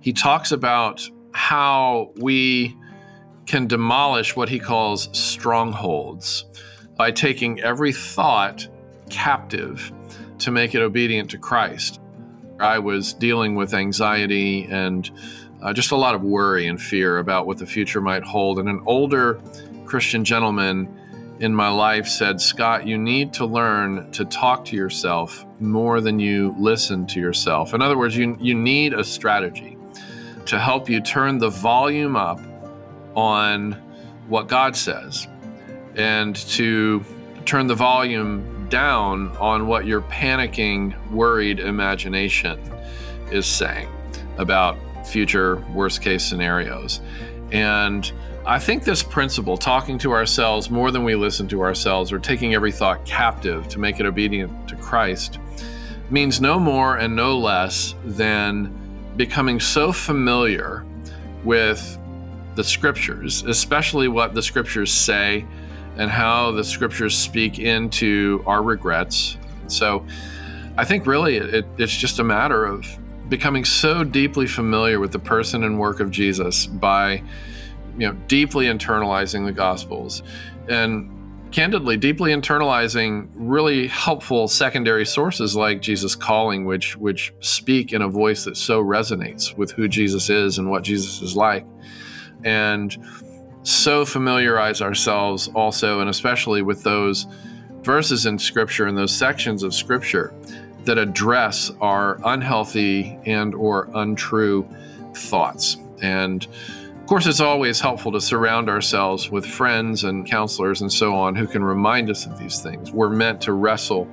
he 0.01 0.13
talks 0.13 0.53
about 0.53 1.09
how 1.33 2.13
we 2.17 2.77
can 3.47 3.67
demolish 3.67 4.37
what 4.37 4.51
he 4.51 4.59
calls 4.59 5.09
strongholds 5.19 6.45
by 6.99 7.13
taking 7.13 7.61
every 7.61 7.93
thought 7.93 8.69
captive 9.09 9.91
to 10.41 10.51
make 10.51 10.75
it 10.75 10.83
obedient 10.83 11.31
to 11.31 11.39
Christ. 11.39 12.01
I 12.61 12.81
was 12.81 13.15
dealing 13.15 13.55
with 13.55 13.73
anxiety 13.73 14.65
and 14.65 15.09
uh, 15.63 15.73
just 15.73 15.93
a 15.93 15.97
lot 15.97 16.15
of 16.17 16.23
worry 16.23 16.67
and 16.67 16.81
fear 16.81 17.19
about 17.19 17.47
what 17.47 17.57
the 17.59 17.67
future 17.67 18.01
might 18.01 18.25
hold. 18.25 18.59
And 18.59 18.69
an 18.69 18.83
older 18.85 19.41
Christian 19.87 20.25
gentleman 20.25 20.93
in 21.39 21.55
my 21.55 21.69
life 21.69 22.09
said, 22.09 22.41
Scott, 22.41 22.85
you 22.87 22.99
need 22.99 23.33
to 23.35 23.47
learn 23.47 24.11
to 24.11 24.25
talk 24.25 24.65
to 24.67 24.77
yourself 24.77 25.47
more 25.61 26.01
than 26.01 26.19
you 26.19 26.55
listen 26.59 27.07
to 27.07 27.21
yourself. 27.21 27.75
In 27.75 27.81
other 27.81 27.97
words, 27.97 28.17
you, 28.17 28.37
you 28.41 28.57
need 28.57 28.93
a 28.93 29.05
strategy 29.05 29.77
to 30.47 30.59
help 30.59 30.89
you 30.89 31.01
turn 31.01 31.39
the 31.39 31.51
volume 31.51 32.17
up 32.17 32.41
on 33.15 33.73
what 34.29 34.49
God 34.49 34.75
says 34.75 35.29
and 35.99 36.37
to 36.37 37.05
turn 37.45 37.67
the 37.67 37.75
volume 37.75 38.69
down 38.69 39.37
on 39.39 39.67
what 39.67 39.85
your 39.85 40.01
panicking, 40.03 40.95
worried 41.11 41.59
imagination 41.59 42.59
is 43.33 43.47
saying 43.47 43.89
about 44.39 44.77
future 45.07 45.57
worst 45.75 46.01
case 46.01 46.25
scenarios. 46.25 47.01
And 47.51 48.11
I 48.47 48.59
think 48.59 48.85
this 48.85 49.03
principle, 49.03 49.59
talking 49.59 49.99
to 49.99 50.13
ourselves 50.13 50.71
more 50.71 50.91
than 50.91 51.03
we 51.05 51.15
listen 51.15 51.49
to 51.49 51.63
ourselves, 51.63 52.13
or 52.13 52.19
taking 52.19 52.55
every 52.55 52.73
thought 52.73 53.05
captive 53.05 53.69
to 53.69 53.79
make 53.79 53.99
it 54.01 54.07
obedient 54.07 54.69
to 54.69 54.77
Christ, 54.77 55.39
means 56.11 56.41
no 56.41 56.59
more 56.59 56.97
and 56.97 57.15
no 57.15 57.37
less 57.37 57.95
than 58.05 58.73
becoming 59.17 59.59
so 59.59 59.93
familiar 59.93 60.85
with 61.45 61.99
the 62.55 62.65
scriptures, 62.65 63.43
especially 63.45 64.09
what 64.09 64.35
the 64.35 64.43
scriptures 64.43 64.93
say 64.93 65.45
and 65.99 66.11
how 66.11 66.53
the 66.53 66.65
scriptures 66.65 67.17
speak 67.17 67.59
into 67.59 68.43
our 68.47 68.63
regrets. 68.63 69.37
So 69.67 70.07
I 70.79 70.85
think 70.85 71.07
really 71.07 71.37
it, 71.37 71.67
it's 71.77 71.97
just 71.97 72.21
a 72.21 72.25
matter 72.25 72.65
of 72.65 72.87
becoming 73.29 73.65
so 73.65 74.05
deeply 74.05 74.47
familiar 74.47 75.01
with 75.01 75.13
the 75.13 75.19
person 75.19 75.65
and 75.65 75.79
work 75.79 76.01
of 76.01 76.11
Jesus 76.11 76.67
by 76.67 77.23
you 77.99 78.07
know 78.07 78.13
deeply 78.29 78.67
internalizing 78.67 79.45
the 79.45 79.53
gospels 79.53 80.23
and 80.69 81.11
candidly 81.51 81.97
deeply 81.97 82.33
internalizing 82.33 83.29
really 83.35 83.89
helpful 83.89 84.49
secondary 84.49 85.05
sources 85.05 85.57
like 85.57 85.83
Jesus 85.83 86.15
calling 86.15 86.65
which 86.65 86.97
which 86.97 87.35
speak 87.41 87.93
in 87.93 88.03
a 88.03 88.09
voice 88.09 88.45
that 88.45 88.57
so 88.57 88.83
resonates 88.83 89.57
with 89.57 89.73
who 89.73 89.89
Jesus 89.89 90.31
is 90.31 90.59
and 90.59 90.71
what 90.71 90.85
Jesus 90.85 91.21
is 91.21 91.37
like 91.37 91.67
and 92.45 92.97
so 93.69 94.05
familiarize 94.05 94.81
ourselves 94.81 95.49
also 95.55 96.01
and 96.01 96.09
especially 96.09 96.63
with 96.63 96.83
those 96.83 97.27
verses 97.83 98.25
in 98.25 98.39
scripture 98.39 98.87
and 98.87 98.97
those 98.97 99.15
sections 99.15 99.63
of 99.63 99.75
scripture 99.75 100.35
that 100.85 100.97
address 100.97 101.71
our 101.83 102.19
unhealthy 102.25 103.19
and 103.27 103.55
or 103.55 103.91
untrue 103.95 104.67
thoughts. 105.15 105.77
And 106.01 106.47
of 106.47 107.07
course 107.07 107.27
it's 107.27 107.41
always 107.41 107.79
helpful 107.79 108.11
to 108.13 108.21
surround 108.23 108.71
ourselves 108.71 109.31
with 109.31 109.45
friends 109.45 110.05
and 110.05 110.27
counselors 110.27 110.81
and 110.81 110.91
so 110.91 111.15
on 111.15 111.35
who 111.35 111.47
can 111.47 111.63
remind 111.63 112.09
us 112.09 112.25
of 112.25 112.39
these 112.39 112.63
things. 112.63 112.91
We're 112.91 113.11
meant 113.11 113.41
to 113.43 113.53
wrestle 113.53 114.09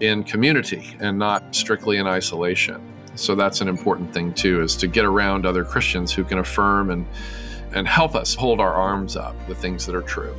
in 0.00 0.24
community 0.24 0.96
and 1.00 1.18
not 1.18 1.54
strictly 1.54 1.98
in 1.98 2.06
isolation. 2.06 2.80
So 3.16 3.34
that's 3.34 3.60
an 3.60 3.68
important 3.68 4.14
thing 4.14 4.32
too, 4.32 4.62
is 4.62 4.74
to 4.76 4.86
get 4.86 5.04
around 5.04 5.44
other 5.44 5.62
Christians 5.62 6.10
who 6.10 6.24
can 6.24 6.38
affirm 6.38 6.90
and 6.90 7.06
and 7.74 7.88
help 7.88 8.14
us 8.14 8.34
hold 8.34 8.60
our 8.60 8.72
arms 8.72 9.16
up 9.16 9.34
the 9.46 9.54
things 9.54 9.84
that 9.86 9.94
are 9.94 10.02
true. 10.02 10.34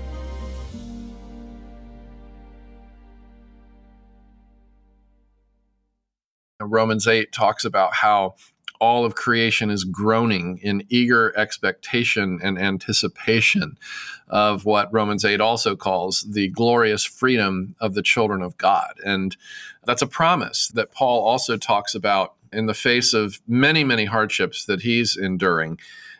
Romans 6.62 7.08
8 7.08 7.32
talks 7.32 7.65
about 7.65 7.93
how 7.93 8.36
all 8.80 9.06
of 9.06 9.15
creation 9.15 9.69
is 9.69 9.84
groaning 9.84 10.60
in 10.62 10.86
eager 10.89 11.38
expectation 11.38 12.39
and 12.41 12.58
anticipation 12.58 13.78
of 14.28 14.65
what 14.65 14.91
Romans 14.93 15.24
8 15.24 15.39
also 15.39 15.76
calls 15.76 16.21
the 16.21 16.50
glorious 16.50 17.04
freedom 17.06 17.76
of 17.80 17.93
the 17.93 18.02
children 18.02 18.41
of 18.41 18.58
God. 18.58 18.93
And 19.06 19.36
that's 19.86 20.02
a 20.02 20.08
promise 20.08 20.67
that 20.69 20.91
Paul 20.91 21.24
also 21.24 21.58
talks 21.58 21.95
about 21.95 22.35
in 22.52 22.66
the 22.66 22.74
face 22.74 23.14
of 23.14 23.40
many, 23.48 23.84
many 23.84 24.06
hardships 24.06 24.66
that 24.66 24.82
he's 24.82 25.18
enduring 25.18 25.80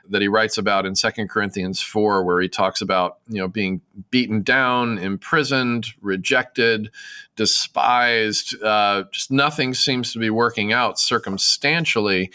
that 0.10 0.22
he 0.22 0.28
writes 0.28 0.58
about 0.58 0.86
in 0.86 0.96
Second 0.96 1.30
Corinthians 1.30 1.82
4, 1.82 2.24
where 2.24 2.42
he 2.42 2.48
talks 2.48 2.82
about, 2.82 3.18
you 3.28 3.40
know, 3.40 3.48
being 3.48 3.82
beaten 4.12 4.42
down, 4.42 4.98
imprisoned, 4.98 5.88
rejected, 6.02 6.92
despised. 7.36 8.62
Uh, 8.62 9.04
just 9.12 9.32
nothing 9.32 9.74
seems 9.74 10.14
to 10.14 10.20
be 10.20 10.30
working 10.30 10.72
out 10.74 11.00
circumstantially 11.00 12.32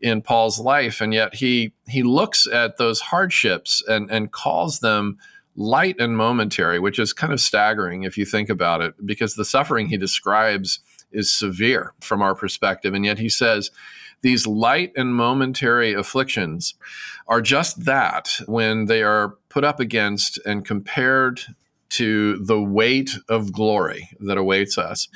in 0.00 0.20
Paul's 0.20 0.58
life. 0.58 1.00
And 1.00 1.14
yet 1.14 1.34
he 1.34 1.72
he 1.86 2.02
looks 2.02 2.46
at 2.46 2.76
those 2.76 3.00
hardships 3.00 3.82
and, 3.86 4.10
and 4.10 4.32
calls 4.32 4.80
them 4.80 5.18
light 5.54 5.96
and 5.98 6.16
momentary, 6.16 6.78
which 6.78 6.98
is 6.98 7.12
kind 7.12 7.32
of 7.32 7.40
staggering 7.40 8.02
if 8.02 8.16
you 8.16 8.24
think 8.24 8.48
about 8.48 8.80
it, 8.80 8.94
because 9.04 9.34
the 9.34 9.44
suffering 9.44 9.88
he 9.88 9.96
describes 9.96 10.80
is 11.12 11.32
severe 11.32 11.94
from 12.00 12.22
our 12.22 12.34
perspective. 12.34 12.94
And 12.94 13.04
yet 13.04 13.18
he 13.18 13.28
says, 13.28 13.70
these 14.22 14.46
light 14.46 14.92
and 14.96 15.14
momentary 15.14 15.92
afflictions 15.92 16.74
are 17.26 17.42
just 17.42 17.84
that 17.84 18.38
when 18.46 18.86
they 18.86 19.02
are 19.02 19.36
put 19.48 19.64
up 19.64 19.80
against 19.80 20.38
and 20.46 20.64
compared 20.64 21.40
to 21.90 22.38
the 22.38 22.60
weight 22.60 23.10
of 23.28 23.52
glory 23.52 24.08
that 24.20 24.38
awaits 24.38 24.78
us. 24.78 25.08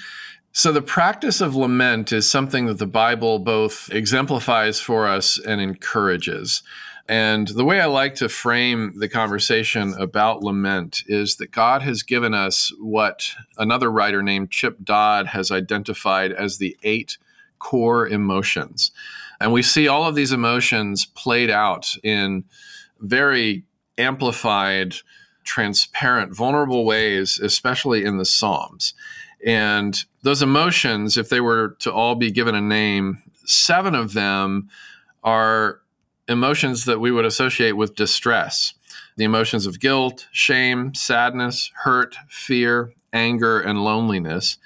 So, 0.53 0.73
the 0.73 0.83
practice 0.83 1.41
of 1.41 1.55
lament 1.55 2.13
is 2.13 2.31
something 2.31 2.67
that 2.67 2.79
the 2.79 2.87
Bible 2.87 3.39
both 3.39 3.91
exemplifies 3.93 4.81
for 4.81 5.07
us 5.07 5.39
and 5.39 5.61
encourages. 5.61 6.63
And 7.09 7.49
the 7.49 7.65
way 7.65 7.81
I 7.81 7.87
like 7.87 8.17
to 8.17 8.29
frame 8.29 8.99
the 8.99 9.09
conversation 9.09 9.95
about 9.95 10.43
lament 10.43 11.05
is 11.07 11.37
that 11.37 11.53
God 11.53 11.83
has 11.83 12.03
given 12.03 12.35
us 12.35 12.73
what 12.81 13.31
another 13.59 13.91
writer 13.91 14.23
named 14.23 14.51
Chip 14.51 14.79
Dodd 14.83 15.29
has 15.29 15.53
identified 15.53 16.33
as 16.33 16.59
the 16.59 16.77
eight 16.83 17.17
core 17.59 18.09
emotions. 18.09 18.91
And 19.41 19.53
we 19.53 19.63
see 19.63 19.87
all 19.87 20.05
of 20.05 20.15
these 20.15 20.33
emotions 20.33 21.07
played 21.07 21.51
out 21.51 21.95
in 22.03 22.45
very 23.01 23.65
amplified, 23.99 24.97
transparent, 25.45 26.35
vulnerable 26.35 26.85
ways, 26.85 27.39
especially 27.39 28.05
in 28.05 28.17
the 28.17 28.25
Psalms. 28.25 28.95
And 29.45 29.97
those 30.23 30.43
emotions, 30.43 31.17
if 31.17 31.29
they 31.29 31.41
were 31.41 31.77
to 31.81 31.93
all 31.93 32.17
be 32.17 32.33
given 32.33 32.55
a 32.55 32.61
name, 32.61 33.23
seven 33.45 33.95
of 33.95 34.13
them 34.13 34.71
are 35.23 35.81
emotions 36.29 36.85
that 36.85 37.01
we 37.01 37.11
would 37.11 37.25
associate 37.25 37.73
with 37.73 37.95
distress 37.95 38.75
the 39.17 39.25
emotions 39.25 39.67
of 39.67 39.81
guilt, 39.81 40.29
shame, 40.31 40.95
sadness, 40.95 41.71
hurt, 41.85 42.17
fear, 42.29 42.93
anger, 43.13 43.59
and 43.59 43.83
loneliness. 43.83 44.59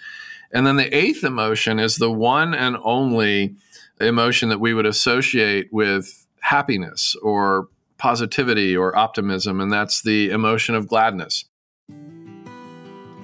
And 0.52 0.66
then 0.66 0.76
the 0.76 0.94
eighth 0.94 1.22
emotion 1.22 1.78
is 1.78 1.96
the 1.96 2.10
one 2.10 2.52
and 2.52 2.76
only 2.82 3.54
emotion 4.00 4.48
that 4.48 4.58
we 4.58 4.74
would 4.74 4.86
associate 4.86 5.72
with 5.72 6.26
happiness 6.40 7.14
or 7.22 7.68
positivity 7.98 8.76
or 8.76 8.96
optimism, 8.96 9.60
and 9.60 9.72
that's 9.72 10.02
the 10.02 10.30
emotion 10.30 10.74
of 10.74 10.88
gladness. 10.88 11.44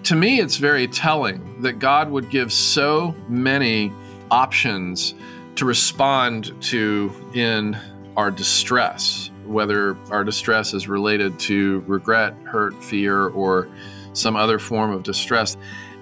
To 0.05 0.15
me, 0.15 0.39
it's 0.39 0.59
very 0.59 0.87
telling 0.87 1.63
that 1.63 1.81
God 1.81 2.11
would 2.11 2.31
give 2.31 2.53
so 2.53 3.17
many 3.29 3.91
options 4.31 5.15
to 5.57 5.65
respond 5.65 6.53
to 6.61 7.11
in 7.35 7.77
our 8.17 8.31
distress, 8.31 9.31
whether 9.45 9.97
our 10.11 10.25
distress 10.25 10.75
is 10.75 10.89
related 10.89 11.39
to 11.41 11.85
regret, 11.87 12.35
hurt, 12.45 12.83
fear, 12.83 13.29
or 13.29 13.69
some 14.13 14.37
other 14.37 14.59
form 14.59 14.91
of 14.91 15.03
distress. 15.03 15.57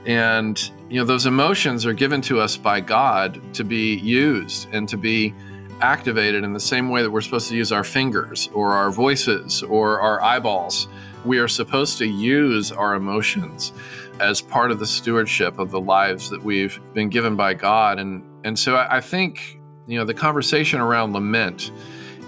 And 0.06 0.58
you 0.88 1.00
know, 1.00 1.04
those 1.04 1.26
emotions 1.26 1.86
are 1.86 1.92
given 1.92 2.20
to 2.22 2.40
us 2.40 2.56
by 2.56 2.80
God 2.80 3.40
to 3.54 3.64
be 3.64 3.96
used 3.96 4.68
and 4.72 4.88
to 4.88 4.96
be 4.96 5.34
activated 5.80 6.44
in 6.44 6.52
the 6.52 6.60
same 6.60 6.88
way 6.88 7.02
that 7.02 7.10
we're 7.10 7.20
supposed 7.20 7.48
to 7.48 7.56
use 7.56 7.72
our 7.72 7.84
fingers 7.84 8.48
or 8.54 8.72
our 8.72 8.90
voices 8.90 9.62
or 9.62 10.00
our 10.00 10.22
eyeballs. 10.22 10.88
We 11.24 11.38
are 11.38 11.48
supposed 11.48 11.98
to 11.98 12.06
use 12.06 12.70
our 12.70 12.94
emotions 12.94 13.72
as 14.20 14.40
part 14.40 14.70
of 14.70 14.78
the 14.78 14.86
stewardship 14.86 15.58
of 15.58 15.70
the 15.70 15.80
lives 15.80 16.30
that 16.30 16.42
we've 16.42 16.78
been 16.92 17.08
given 17.08 17.34
by 17.34 17.54
God. 17.54 17.98
And 17.98 18.22
and 18.44 18.58
so 18.58 18.76
I, 18.76 18.98
I 18.98 19.00
think, 19.00 19.58
you 19.86 19.98
know, 19.98 20.04
the 20.04 20.14
conversation 20.14 20.80
around 20.80 21.12
lament 21.12 21.72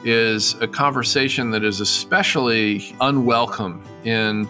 is 0.07 0.55
a 0.61 0.69
conversation 0.69 1.51
that 1.51 1.65
is 1.65 1.81
especially 1.81 2.95
unwelcome 3.01 3.83
in 4.05 4.49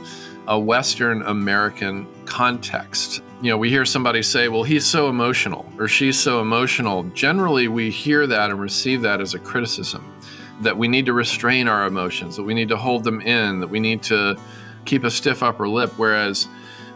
a 0.49 0.59
Western 0.59 1.23
American 1.23 2.07
context. 2.27 3.23
You 3.41 3.51
know, 3.51 3.57
we 3.57 3.71
hear 3.71 3.87
somebody 3.87 4.23
say, 4.23 4.49
well, 4.49 4.63
he's 4.63 4.85
so 4.85 5.09
emotional 5.09 5.67
or 5.79 5.89
she's 5.89 6.19
so 6.19 6.43
emotional. 6.43 7.05
Generally, 7.15 7.69
we 7.69 7.91
hear 7.91 8.27
that 8.27 8.51
and 8.51 8.61
receive 8.61 9.01
that 9.03 9.23
as 9.23 9.33
a 9.33 9.39
criticism 9.39 10.13
that 10.61 10.77
we 10.77 10.89
need 10.89 11.07
to 11.07 11.15
restrain 11.15 11.69
our 11.69 11.87
emotions, 11.87 12.37
that 12.37 12.43
we 12.43 12.53
need 12.53 12.69
to 12.69 12.77
hold 12.77 13.03
them 13.03 13.23
in, 13.23 13.61
that 13.61 13.69
we 13.69 13.81
need 13.81 14.03
to 14.03 14.37
keep 14.85 15.05
a 15.05 15.11
stiff 15.11 15.43
upper 15.43 15.67
lip. 15.67 15.91
Whereas 15.97 16.49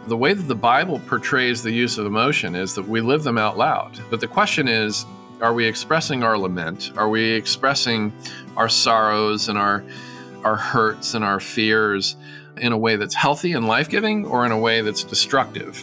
the 0.06 0.16
way 0.16 0.34
that 0.34 0.48
the 0.48 0.54
Bible 0.54 1.00
portrays 1.06 1.62
the 1.62 1.72
use 1.72 1.96
of 1.96 2.04
emotion 2.04 2.54
is 2.54 2.74
that 2.74 2.86
we 2.86 3.00
live 3.00 3.22
them 3.22 3.38
out 3.38 3.56
loud. 3.56 3.98
But 4.10 4.20
the 4.20 4.28
question 4.28 4.68
is, 4.68 5.06
are 5.40 5.54
we 5.54 5.66
expressing 5.66 6.22
our 6.22 6.36
lament? 6.36 6.92
Are 6.96 7.08
we 7.08 7.30
expressing 7.30 8.12
our 8.56 8.68
sorrows 8.68 9.48
and 9.48 9.58
our 9.58 9.84
our 10.44 10.56
hurts 10.56 11.14
and 11.14 11.24
our 11.24 11.40
fears 11.40 12.16
in 12.56 12.72
a 12.72 12.78
way 12.78 12.96
that's 12.96 13.14
healthy 13.14 13.52
and 13.52 13.66
life 13.66 13.88
giving 13.88 14.24
or 14.26 14.46
in 14.46 14.52
a 14.52 14.58
way 14.58 14.80
that's 14.80 15.04
destructive. 15.04 15.82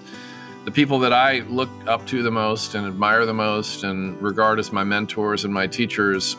The 0.65 0.71
people 0.71 0.99
that 0.99 1.13
I 1.13 1.39
look 1.41 1.69
up 1.87 2.05
to 2.07 2.21
the 2.21 2.31
most 2.31 2.75
and 2.75 2.85
admire 2.85 3.25
the 3.25 3.33
most 3.33 3.83
and 3.83 4.21
regard 4.21 4.59
as 4.59 4.71
my 4.71 4.83
mentors 4.83 5.45
and 5.45 5.53
my 5.53 5.65
teachers, 5.65 6.35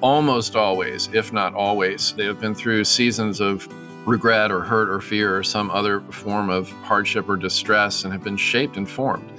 almost 0.00 0.56
always, 0.56 1.08
if 1.12 1.32
not 1.32 1.54
always, 1.54 2.12
they 2.14 2.24
have 2.24 2.40
been 2.40 2.54
through 2.54 2.84
seasons 2.84 3.40
of 3.40 3.68
regret 4.06 4.50
or 4.50 4.60
hurt 4.60 4.88
or 4.88 5.00
fear 5.00 5.36
or 5.36 5.42
some 5.42 5.70
other 5.70 6.00
form 6.12 6.48
of 6.48 6.70
hardship 6.84 7.28
or 7.28 7.36
distress 7.36 8.04
and 8.04 8.12
have 8.12 8.22
been 8.22 8.36
shaped 8.36 8.76
and 8.76 8.88
formed 8.88 9.30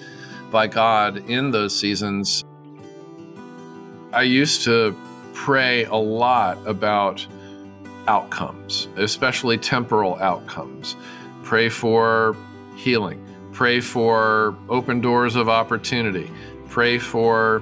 by 0.52 0.68
God 0.68 1.18
in 1.30 1.52
those 1.52 1.78
seasons. 1.78 2.44
I 4.18 4.24
used 4.24 4.64
to 4.64 4.96
pray 5.36 5.86
a 5.86 5.96
lot 5.96 6.58
about 6.66 7.24
outcomes, 8.08 8.88
especially 8.96 9.60
temporal 9.60 10.16
outcomes. 10.16 10.96
Pray 11.44 11.70
for 11.70 12.36
healing. 12.76 13.24
Pray 13.52 13.80
for 13.80 14.56
open 14.70 15.02
doors 15.02 15.36
of 15.36 15.50
opportunity. 15.50 16.32
Pray 16.68 16.98
for 16.98 17.62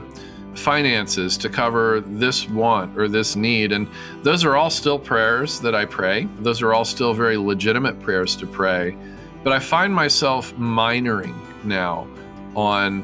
finances 0.53 1.37
to 1.39 1.49
cover 1.49 1.99
this 1.99 2.47
want 2.47 2.97
or 2.97 3.09
this 3.09 3.35
need. 3.35 3.73
And 3.73 3.85
those 4.23 4.45
are 4.45 4.55
all 4.55 4.69
still 4.69 4.97
prayers 4.97 5.59
that 5.59 5.75
I 5.75 5.83
pray. 5.83 6.29
Those 6.39 6.61
are 6.61 6.73
all 6.73 6.85
still 6.85 7.13
very 7.13 7.35
legitimate 7.35 7.99
prayers 7.99 8.33
to 8.37 8.47
pray. 8.47 8.95
But 9.43 9.51
I 9.51 9.59
find 9.59 9.93
myself 9.93 10.53
minoring 10.55 11.35
now 11.65 12.07
on 12.55 13.03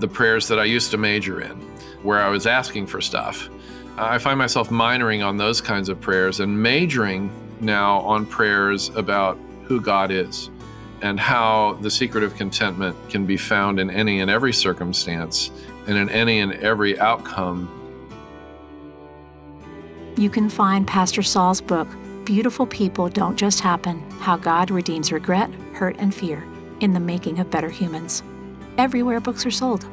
the 0.00 0.08
prayers 0.08 0.48
that 0.48 0.58
I 0.58 0.64
used 0.64 0.90
to 0.90 0.98
major 0.98 1.40
in, 1.40 1.69
where 2.02 2.20
I 2.20 2.28
was 2.28 2.46
asking 2.46 2.86
for 2.86 3.00
stuff. 3.00 3.48
I 3.96 4.18
find 4.18 4.38
myself 4.38 4.70
minoring 4.70 5.24
on 5.24 5.36
those 5.36 5.60
kinds 5.60 5.88
of 5.88 6.00
prayers 6.00 6.40
and 6.40 6.62
majoring 6.62 7.30
now 7.60 8.00
on 8.00 8.24
prayers 8.24 8.88
about 8.90 9.38
who 9.64 9.80
God 9.80 10.10
is 10.10 10.50
and 11.02 11.18
how 11.18 11.78
the 11.80 11.90
secret 11.90 12.24
of 12.24 12.34
contentment 12.36 12.96
can 13.08 13.26
be 13.26 13.36
found 13.36 13.78
in 13.78 13.90
any 13.90 14.20
and 14.20 14.30
every 14.30 14.52
circumstance 14.52 15.50
and 15.86 15.96
in 15.96 16.08
any 16.10 16.40
and 16.40 16.52
every 16.54 16.98
outcome. 16.98 17.68
You 20.16 20.28
can 20.28 20.50
find 20.50 20.86
Pastor 20.86 21.22
Sauls' 21.22 21.60
book, 21.60 21.88
Beautiful 22.24 22.66
People 22.66 23.08
Don't 23.08 23.36
Just 23.36 23.60
Happen 23.60 24.00
How 24.20 24.36
God 24.36 24.70
Redeems 24.70 25.12
Regret, 25.12 25.50
Hurt, 25.72 25.96
and 25.98 26.14
Fear 26.14 26.46
in 26.80 26.92
the 26.92 27.00
Making 27.00 27.38
of 27.38 27.50
Better 27.50 27.70
Humans, 27.70 28.22
everywhere 28.78 29.20
books 29.20 29.44
are 29.46 29.50
sold. 29.50 29.86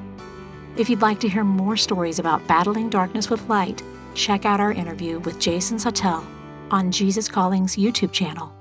If 0.77 0.91
you'd 0.91 1.01
like 1.01 1.19
to 1.21 1.27
hear 1.27 1.43
more 1.43 1.75
stories 1.75 2.19
about 2.19 2.45
battling 2.45 2.89
darkness 2.89 3.31
with 3.31 3.49
light, 3.49 3.81
check 4.13 4.45
out 4.45 4.59
our 4.59 4.71
interview 4.71 5.17
with 5.21 5.39
Jason 5.39 5.77
Sautel 5.77 6.23
on 6.69 6.91
Jesus 6.91 7.27
Calling's 7.27 7.77
YouTube 7.77 8.11
channel. 8.11 8.53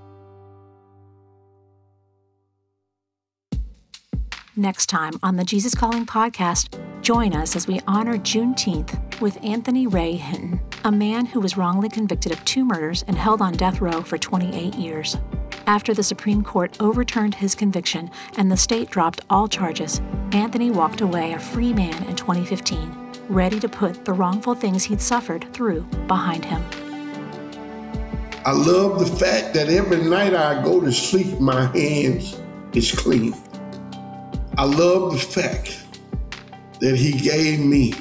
Next 4.56 4.86
time 4.86 5.12
on 5.22 5.36
the 5.36 5.44
Jesus 5.44 5.74
Calling 5.74 6.06
podcast, 6.06 6.80
join 7.02 7.34
us 7.34 7.54
as 7.54 7.66
we 7.66 7.82
honor 7.86 8.16
Juneteenth 8.16 9.20
with 9.20 9.36
Anthony 9.44 9.86
Ray 9.86 10.12
Hinton, 10.12 10.58
a 10.84 10.90
man 10.90 11.26
who 11.26 11.40
was 11.40 11.58
wrongly 11.58 11.90
convicted 11.90 12.32
of 12.32 12.42
two 12.46 12.64
murders 12.64 13.04
and 13.08 13.18
held 13.18 13.42
on 13.42 13.52
death 13.52 13.82
row 13.82 14.00
for 14.00 14.16
28 14.16 14.74
years. 14.76 15.18
After 15.68 15.92
the 15.92 16.02
Supreme 16.04 16.44
Court 16.44 16.76
overturned 16.78 17.34
his 17.34 17.56
conviction 17.56 18.08
and 18.36 18.52
the 18.52 18.56
state 18.56 18.88
dropped 18.88 19.22
all 19.28 19.48
charges, 19.48 20.00
Anthony 20.30 20.70
walked 20.70 21.00
away 21.00 21.32
a 21.32 21.40
free 21.40 21.72
man 21.72 22.04
in 22.04 22.14
2015, 22.14 22.96
ready 23.28 23.58
to 23.58 23.68
put 23.68 24.04
the 24.04 24.12
wrongful 24.12 24.54
things 24.54 24.84
he'd 24.84 25.00
suffered 25.00 25.52
through 25.52 25.82
behind 26.06 26.44
him. 26.44 26.62
I 28.44 28.52
love 28.52 29.00
the 29.00 29.16
fact 29.16 29.54
that 29.54 29.68
every 29.68 30.04
night 30.04 30.34
I 30.34 30.62
go 30.62 30.80
to 30.80 30.92
sleep, 30.92 31.40
my 31.40 31.66
hands 31.76 32.40
is 32.72 32.92
clean. 32.92 33.34
I 34.56 34.66
love 34.66 35.14
the 35.14 35.18
fact 35.18 35.82
that 36.78 36.94
he 36.94 37.10
gave 37.10 37.58
me 37.58 37.92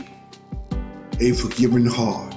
a 1.19 1.31
forgiving 1.31 1.87
heart. 1.87 2.35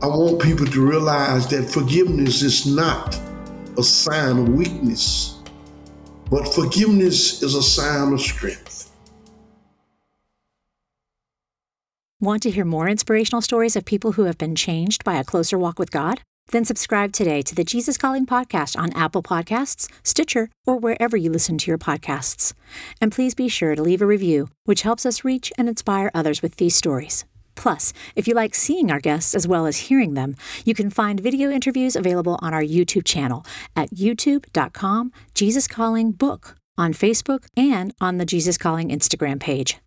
I 0.00 0.06
want 0.06 0.40
people 0.40 0.64
to 0.64 0.80
realize 0.80 1.46
that 1.48 1.70
forgiveness 1.70 2.40
is 2.40 2.64
not 2.64 3.20
a 3.80 3.84
sign 3.84 4.36
of 4.36 4.48
weakness, 4.50 5.40
but 6.30 6.54
forgiveness 6.54 7.42
is 7.42 7.54
a 7.54 7.62
sign 7.62 8.12
of 8.12 8.20
strength. 8.20 8.92
Want 12.20 12.42
to 12.42 12.50
hear 12.50 12.66
more 12.66 12.90
inspirational 12.90 13.40
stories 13.40 13.76
of 13.76 13.86
people 13.86 14.12
who 14.12 14.24
have 14.24 14.36
been 14.36 14.54
changed 14.54 15.02
by 15.02 15.14
a 15.14 15.24
closer 15.24 15.58
walk 15.58 15.78
with 15.78 15.90
God? 15.90 16.20
Then 16.48 16.66
subscribe 16.66 17.14
today 17.14 17.40
to 17.40 17.54
the 17.54 17.64
Jesus 17.64 17.96
Calling 17.96 18.26
podcast 18.26 18.78
on 18.78 18.92
Apple 18.92 19.22
Podcasts, 19.22 19.88
Stitcher, 20.02 20.50
or 20.66 20.76
wherever 20.76 21.16
you 21.16 21.30
listen 21.30 21.56
to 21.56 21.70
your 21.70 21.78
podcasts. 21.78 22.52
And 23.00 23.10
please 23.10 23.34
be 23.34 23.48
sure 23.48 23.74
to 23.74 23.82
leave 23.82 24.02
a 24.02 24.06
review, 24.06 24.50
which 24.64 24.82
helps 24.82 25.06
us 25.06 25.24
reach 25.24 25.50
and 25.56 25.70
inspire 25.70 26.10
others 26.12 26.42
with 26.42 26.56
these 26.56 26.76
stories. 26.76 27.24
Plus, 27.60 27.92
if 28.16 28.26
you 28.26 28.32
like 28.32 28.54
seeing 28.54 28.90
our 28.90 29.00
guests 29.00 29.34
as 29.34 29.46
well 29.46 29.66
as 29.66 29.76
hearing 29.88 30.14
them, 30.14 30.34
you 30.64 30.74
can 30.74 30.88
find 30.88 31.20
video 31.20 31.50
interviews 31.50 31.94
available 31.94 32.38
on 32.40 32.54
our 32.54 32.62
YouTube 32.62 33.04
channel 33.04 33.44
at 33.76 33.90
youtube.com 33.90 35.12
Jesus 35.34 35.68
Calling 35.68 36.10
Book 36.10 36.56
on 36.78 36.94
Facebook 36.94 37.44
and 37.58 37.92
on 38.00 38.16
the 38.16 38.24
Jesus 38.24 38.56
Calling 38.56 38.88
Instagram 38.88 39.38
page. 39.38 39.76